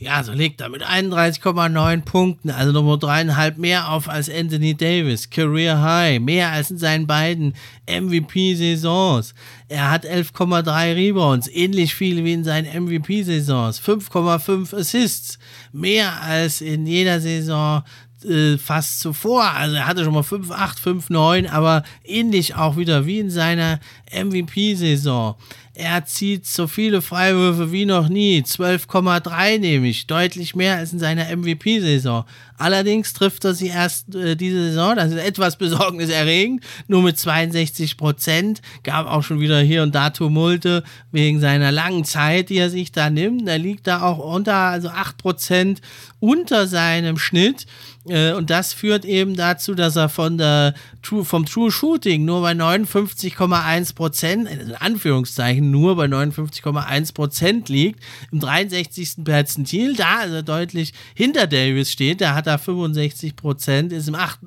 [0.00, 5.28] Ja, so legt er mit 31,9 Punkten, also Nummer dreieinhalb mehr auf als Anthony Davis.
[5.28, 7.54] Career High, mehr als in seinen beiden
[7.88, 9.34] MVP-Saisons.
[9.68, 13.80] Er hat 11,3 Rebounds, ähnlich viel wie in seinen MVP-Saisons.
[13.80, 15.38] 5,5 Assists,
[15.72, 17.82] mehr als in jeder Saison
[18.24, 19.44] äh, fast zuvor.
[19.52, 23.80] Also er hatte schon mal 5-8, 5-9, aber ähnlich auch wieder wie in seiner
[24.12, 25.36] MVP-Saison.
[25.74, 28.40] Er zieht so viele Freiwürfe wie noch nie.
[28.40, 30.06] 12,3 nämlich.
[30.08, 32.24] Deutlich mehr als in seiner MVP-Saison.
[32.58, 34.96] Allerdings trifft er sie erst äh, diese Saison.
[34.96, 36.62] Das ist etwas besorgniserregend.
[36.88, 38.60] Nur mit 62 Prozent.
[38.82, 40.82] Gab auch schon wieder hier und da Tumulte
[41.12, 43.48] wegen seiner langen Zeit, die er sich da nimmt.
[43.48, 45.80] Er liegt da auch unter, also 8 Prozent
[46.20, 47.66] unter seinem Schnitt.
[48.08, 52.42] Äh, und das führt eben dazu, dass er von der True, vom True Shooting nur
[52.42, 58.00] bei 59,1 Prozent, in Anführungszeichen nur bei 59,1 Prozent liegt,
[58.32, 59.24] im 63.
[59.24, 64.40] Perzentil, da also deutlich hinter Davis steht, da hat er 65 Prozent, ist im 8,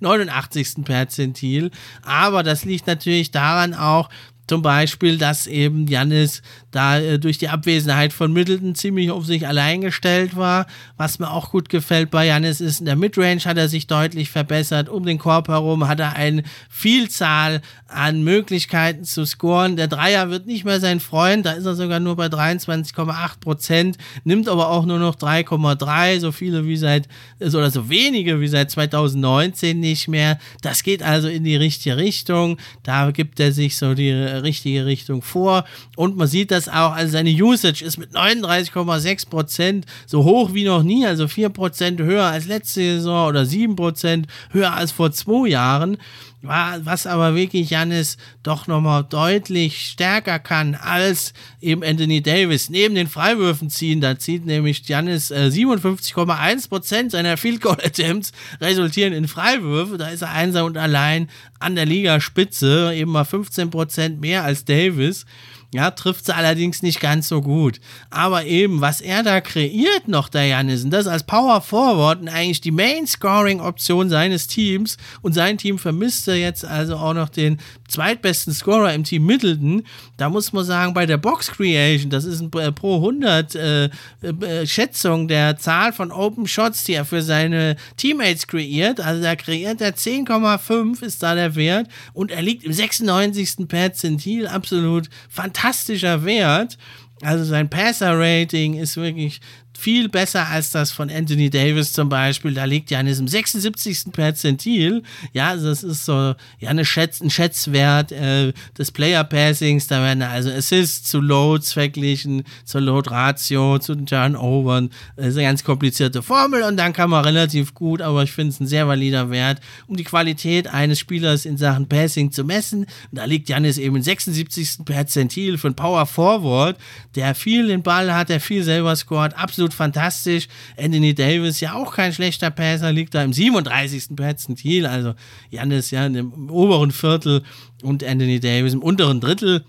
[0.00, 0.84] 89.
[0.84, 1.70] Perzentil,
[2.02, 4.08] aber das liegt natürlich daran auch,
[4.48, 9.46] zum Beispiel, dass eben Janis da äh, durch die Abwesenheit von Middleton ziemlich auf sich
[9.46, 10.66] allein gestellt war.
[10.96, 14.30] Was mir auch gut gefällt bei Janis ist, in der Midrange hat er sich deutlich
[14.30, 14.88] verbessert.
[14.88, 19.76] Um den Korb herum hat er eine Vielzahl an Möglichkeiten zu scoren.
[19.76, 23.98] Der Dreier wird nicht mehr sein Freund, da ist er sogar nur bei 23,8 Prozent,
[24.24, 27.08] nimmt aber auch nur noch 3,3, so viele wie seit,
[27.40, 30.38] oder so wenige wie seit 2019 nicht mehr.
[30.60, 32.58] Das geht also in die richtige Richtung.
[32.82, 35.64] Da gibt er sich so die richtige Richtung vor.
[35.96, 40.64] Und man sieht das auch, also seine Usage ist mit 39,6 Prozent so hoch wie
[40.64, 45.12] noch nie, also 4 Prozent höher als letzte Saison oder 7 Prozent höher als vor
[45.12, 45.98] zwei Jahren.
[46.40, 52.70] Was aber wirklich Janis doch nochmal deutlich stärker kann als eben Anthony Davis.
[52.70, 58.30] Neben den Freiwürfen ziehen, da zieht nämlich Janis äh, 57,1% seiner Field Goal Attempts
[58.60, 59.98] resultieren in Freiwürfe.
[59.98, 61.28] Da ist er einsam und allein
[61.58, 65.26] an der Ligaspitze, eben mal 15% mehr als Davis.
[65.74, 67.78] Ja, trifft sie allerdings nicht ganz so gut.
[68.08, 72.62] Aber eben, was er da kreiert noch, der Jannisen, das als Power Forward und eigentlich
[72.62, 77.58] die Main Scoring Option seines Teams und sein Team vermisste jetzt also auch noch den
[77.86, 79.82] zweitbesten Scorer im Team Middleton.
[80.16, 83.84] Da muss man sagen, bei der Box Creation, das ist ein äh, pro 100 äh,
[84.22, 89.00] äh, Schätzung der Zahl von Open Shots, die er für seine Teammates kreiert.
[89.00, 93.68] Also da kreiert er 10,5 ist da der Wert und er liegt im 96.
[93.68, 96.78] Perzentil, absolut fantastisch fantastischer Wert.
[97.22, 99.40] Also sein Passer-Rating ist wirklich
[99.78, 102.52] viel besser als das von Anthony Davis zum Beispiel.
[102.52, 104.10] Da liegt ja an diesem 76.
[104.12, 105.04] Perzentil.
[105.32, 109.86] Ja, also das ist so ja, eine Schätz, ein Schätzwert äh, des Player-Passings.
[109.86, 114.90] Da werden also Assists zu Loads verglichen, zur Load-Ratio, zu den Turnovern.
[115.14, 118.50] Das ist eine ganz komplizierte Formel und dann kann man relativ gut, aber ich finde
[118.50, 122.80] es ein sehr valider Wert, um die Qualität eines Spielers in Sachen Passing zu messen.
[122.80, 124.84] Und da liegt Janis eben im 76.
[124.84, 126.76] Perzentil für ein Power Forward,
[127.14, 130.48] der viel den Ball hat, der viel selber scored, absolut absolut fantastisch.
[130.76, 134.16] Anthony Davis ja auch kein schlechter Passer, liegt da im 37.
[134.16, 135.14] Perzentil, also
[135.50, 137.42] Janis ja im oberen Viertel
[137.82, 139.64] und Anthony Davis im unteren Drittel.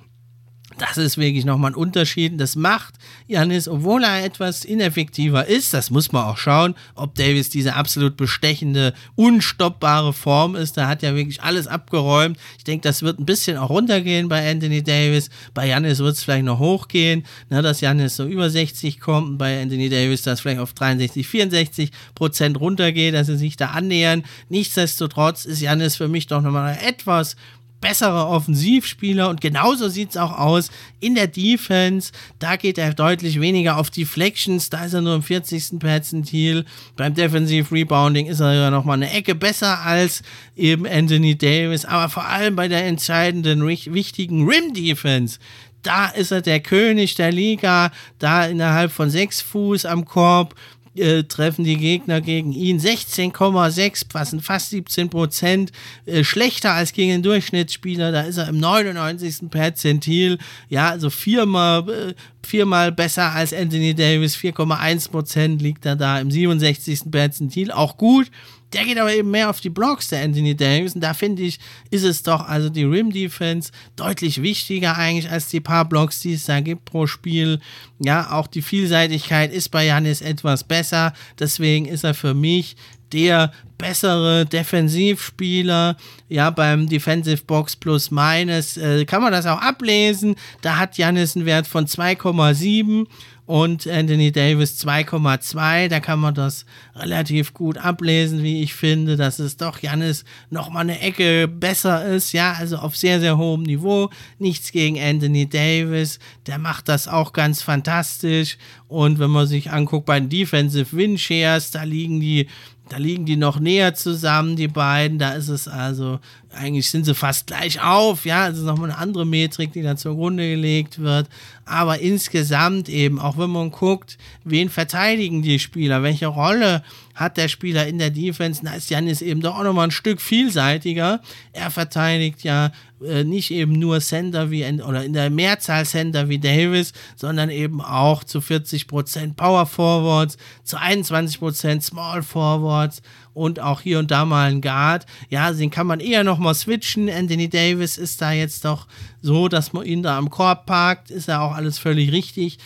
[0.79, 2.39] Das ist wirklich nochmal ein Unterschied.
[2.39, 2.95] Das macht
[3.27, 8.15] Janis, obwohl er etwas ineffektiver ist, das muss man auch schauen, ob Davis diese absolut
[8.15, 10.77] bestechende, unstoppbare Form ist.
[10.77, 12.37] Da hat ja wirklich alles abgeräumt.
[12.57, 15.29] Ich denke, das wird ein bisschen auch runtergehen bei Anthony Davis.
[15.53, 19.37] Bei Janis wird es vielleicht noch hochgehen, ne, dass Janis so über 60 kommt.
[19.37, 24.23] Bei Anthony Davis, dass vielleicht auf 63, 64 Prozent runtergeht, dass sie sich da annähern.
[24.47, 27.35] Nichtsdestotrotz ist Janis für mich doch nochmal etwas
[27.81, 30.69] bessere Offensivspieler und genauso sieht es auch aus
[30.99, 32.11] in der Defense.
[32.39, 35.79] Da geht er deutlich weniger auf Deflections, da ist er nur im 40.
[35.79, 36.65] Perzentil.
[36.95, 40.21] Beim Defensive Rebounding ist er ja nochmal eine Ecke besser als
[40.55, 45.39] eben Anthony Davis, aber vor allem bei der entscheidenden, wichtigen Rim Defense.
[45.81, 50.55] Da ist er der König der Liga, da innerhalb von sechs Fuß am Korb
[50.95, 55.71] äh, treffen die Gegner gegen ihn 16,6, was fast 17 Prozent
[56.05, 58.11] äh, schlechter als gegen den Durchschnittsspieler.
[58.11, 59.49] Da ist er im 99.
[59.49, 60.37] Perzentil,
[60.69, 62.13] ja, also viermal, äh,
[62.43, 67.11] viermal besser als Anthony Davis, 4,1 Prozent liegt er da im 67.
[67.11, 68.29] Perzentil, auch gut.
[68.73, 70.95] Der geht aber eben mehr auf die Blocks, der Anthony Davis.
[70.95, 71.59] Und da finde ich,
[71.89, 76.33] ist es doch, also die Rim Defense deutlich wichtiger eigentlich als die paar Blocks, die
[76.33, 77.59] es da gibt pro Spiel.
[77.99, 81.13] Ja, auch die Vielseitigkeit ist bei Janis etwas besser.
[81.39, 82.75] Deswegen ist er für mich
[83.11, 85.97] der bessere Defensivspieler.
[86.27, 90.35] Ja, beim Defensive Box Plus Minus äh, kann man das auch ablesen.
[90.61, 93.07] Da hat Janis einen Wert von 2,7
[93.49, 95.87] und Anthony Davis 2,2.
[95.87, 100.83] Da kann man das relativ gut ablesen, wie ich finde, dass es doch Janis nochmal
[100.83, 102.31] eine Ecke besser ist.
[102.31, 104.11] Ja, also auf sehr, sehr hohem Niveau.
[104.37, 106.19] Nichts gegen Anthony Davis.
[106.45, 108.59] Der macht das auch ganz fantastisch.
[108.89, 112.47] Und wenn man sich anguckt bei den Defensive Win Shares, da liegen die
[112.89, 115.19] Da liegen die noch näher zusammen, die beiden.
[115.19, 116.19] Da ist es also,
[116.51, 118.25] eigentlich sind sie fast gleich auf.
[118.25, 121.27] Ja, es ist nochmal eine andere Metrik, die da zugrunde gelegt wird.
[121.65, 126.83] Aber insgesamt eben, auch wenn man guckt, wen verteidigen die Spieler, welche Rolle
[127.19, 130.21] hat der Spieler in der Defense, da ist Janis eben doch auch nochmal ein Stück
[130.21, 131.19] vielseitiger.
[131.51, 132.71] Er verteidigt ja
[133.05, 137.81] äh, nicht eben nur Center wie, oder in der Mehrzahl Center wie Davis, sondern eben
[137.81, 143.01] auch zu 40% Power Forwards, zu 21% Small Forwards
[143.33, 145.05] und auch hier und da mal ein Guard.
[145.29, 147.09] Ja, den kann man eher nochmal switchen.
[147.09, 148.87] Anthony Davis ist da jetzt doch
[149.21, 152.59] so, dass man ihn da am Korb parkt, ist ja auch alles völlig richtig.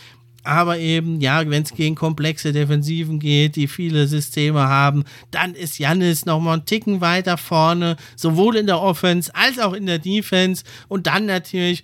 [0.43, 5.79] Aber eben, ja, wenn es gegen komplexe Defensiven geht, die viele Systeme haben, dann ist
[5.79, 10.63] Jannis nochmal einen Ticken weiter vorne, sowohl in der Offense als auch in der Defense.
[10.89, 11.83] Und dann natürlich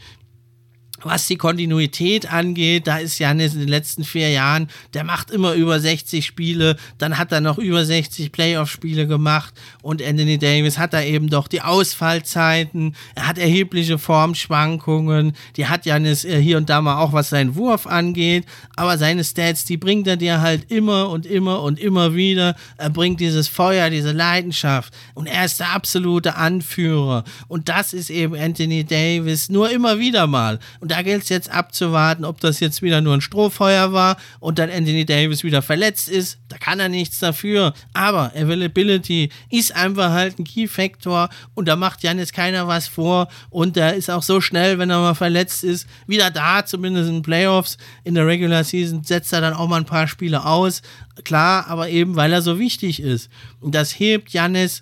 [1.03, 5.53] was die Kontinuität angeht, da ist Janis in den letzten vier Jahren, der macht immer
[5.53, 10.93] über 60 Spiele, dann hat er noch über 60 Playoff-Spiele gemacht und Anthony Davis hat
[10.93, 16.69] da eben doch die Ausfallzeiten, er hat erhebliche Formschwankungen, die hat Janis äh, hier und
[16.69, 18.45] da mal auch, was seinen Wurf angeht,
[18.75, 22.89] aber seine Stats, die bringt er dir halt immer und immer und immer wieder, er
[22.89, 27.23] bringt dieses Feuer, diese Leidenschaft und er ist der absolute Anführer.
[27.47, 30.59] Und das ist eben Anthony Davis nur immer wieder mal.
[30.79, 34.17] Und und da gilt es jetzt abzuwarten, ob das jetzt wieder nur ein Strohfeuer war
[34.39, 36.39] und dann Anthony Davis wieder verletzt ist.
[36.47, 37.75] Da kann er nichts dafür.
[37.93, 43.27] Aber Availability ist einfach halt ein Key-Factor und da macht Janis keiner was vor.
[43.51, 47.21] Und der ist auch so schnell, wenn er mal verletzt ist, wieder da, zumindest in
[47.21, 47.77] Playoffs.
[48.03, 50.81] In der Regular Season setzt er dann auch mal ein paar Spiele aus.
[51.23, 53.29] Klar, aber eben, weil er so wichtig ist.
[53.59, 54.81] Und das hebt Janis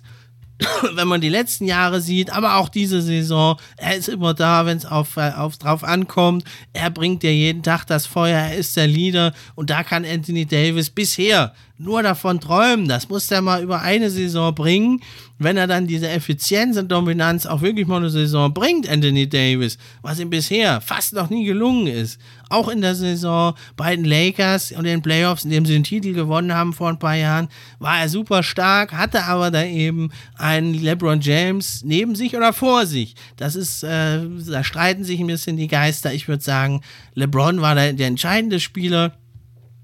[0.94, 4.76] wenn man die letzten Jahre sieht, aber auch diese Saison, er ist immer da, wenn
[4.76, 6.44] es auf, auf, drauf ankommt.
[6.72, 10.46] Er bringt dir jeden Tag das Feuer, er ist der Leader und da kann Anthony
[10.46, 12.88] Davis bisher nur davon träumen.
[12.88, 15.00] Das muss er mal über eine Saison bringen.
[15.38, 19.78] Wenn er dann diese Effizienz und Dominanz auch wirklich mal eine Saison bringt, Anthony Davis,
[20.02, 22.20] was ihm bisher fast noch nie gelungen ist.
[22.48, 26.12] Auch in der Saison bei den Lakers und den Playoffs, in dem sie den Titel
[26.12, 27.48] gewonnen haben vor ein paar Jahren,
[27.78, 32.86] war er super stark, hatte aber da eben einen LeBron James neben sich oder vor
[32.86, 33.14] sich.
[33.36, 34.20] Das ist, äh,
[34.50, 36.12] da streiten sich ein bisschen die Geister.
[36.12, 36.80] Ich würde sagen,
[37.14, 39.12] LeBron war der, der entscheidende Spieler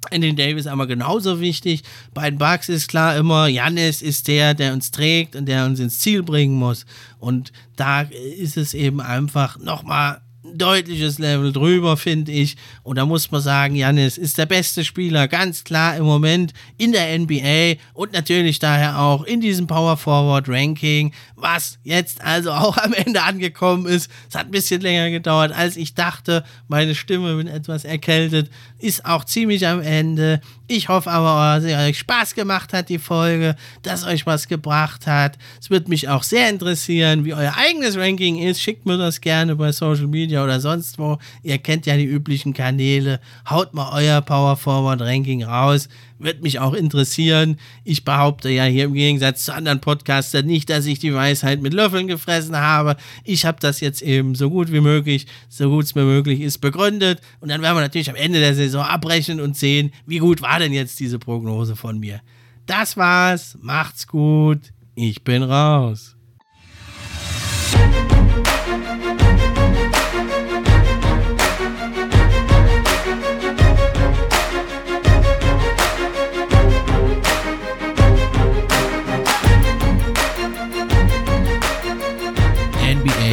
[0.07, 1.83] Anthony Davis aber genauso wichtig.
[2.13, 5.81] Bei den Bucks ist klar immer, Janis ist der, der uns trägt und der uns
[5.81, 6.87] ins Ziel bringen muss.
[7.19, 10.21] Und da ist es eben einfach nochmal
[10.53, 12.57] deutliches Level drüber, finde ich.
[12.83, 16.93] Und da muss man sagen, Janis ist der beste Spieler, ganz klar im Moment in
[16.93, 22.77] der NBA und natürlich daher auch in diesem Power Forward Ranking, was jetzt also auch
[22.77, 24.11] am Ende angekommen ist.
[24.29, 26.45] Es hat ein bisschen länger gedauert, als ich dachte.
[26.69, 28.51] Meine Stimme bin etwas erkältet,
[28.85, 30.43] ist auch ziemlich am Ende.
[30.67, 35.39] Ich hoffe aber, dass euch Spaß gemacht hat, die Folge, dass euch was gebracht hat.
[35.59, 38.61] Es würde mich auch sehr interessieren, wie euer eigenes Ranking ist.
[38.61, 41.19] Schickt mir das gerne bei Social Media oder sonst wo.
[41.43, 43.21] Ihr kennt ja die üblichen Kanäle.
[43.49, 45.89] Haut mal euer Power Forward Ranking raus.
[46.19, 47.59] Wird mich auch interessieren.
[47.83, 51.75] Ich behaupte ja hier im Gegensatz zu anderen Podcastern nicht, dass ich die Weisheit mit
[51.75, 52.97] Löffeln gefressen habe.
[53.25, 56.59] Ich habe das jetzt eben so gut wie möglich, so gut es mir möglich ist,
[56.59, 57.21] begründet.
[57.41, 60.59] Und dann werden wir natürlich am Ende der Saison abbrechen und sehen, wie gut war
[60.59, 62.21] denn jetzt diese Prognose von mir.
[62.67, 63.59] Das war's.
[63.61, 64.73] Macht's gut.
[64.95, 66.15] Ich bin raus.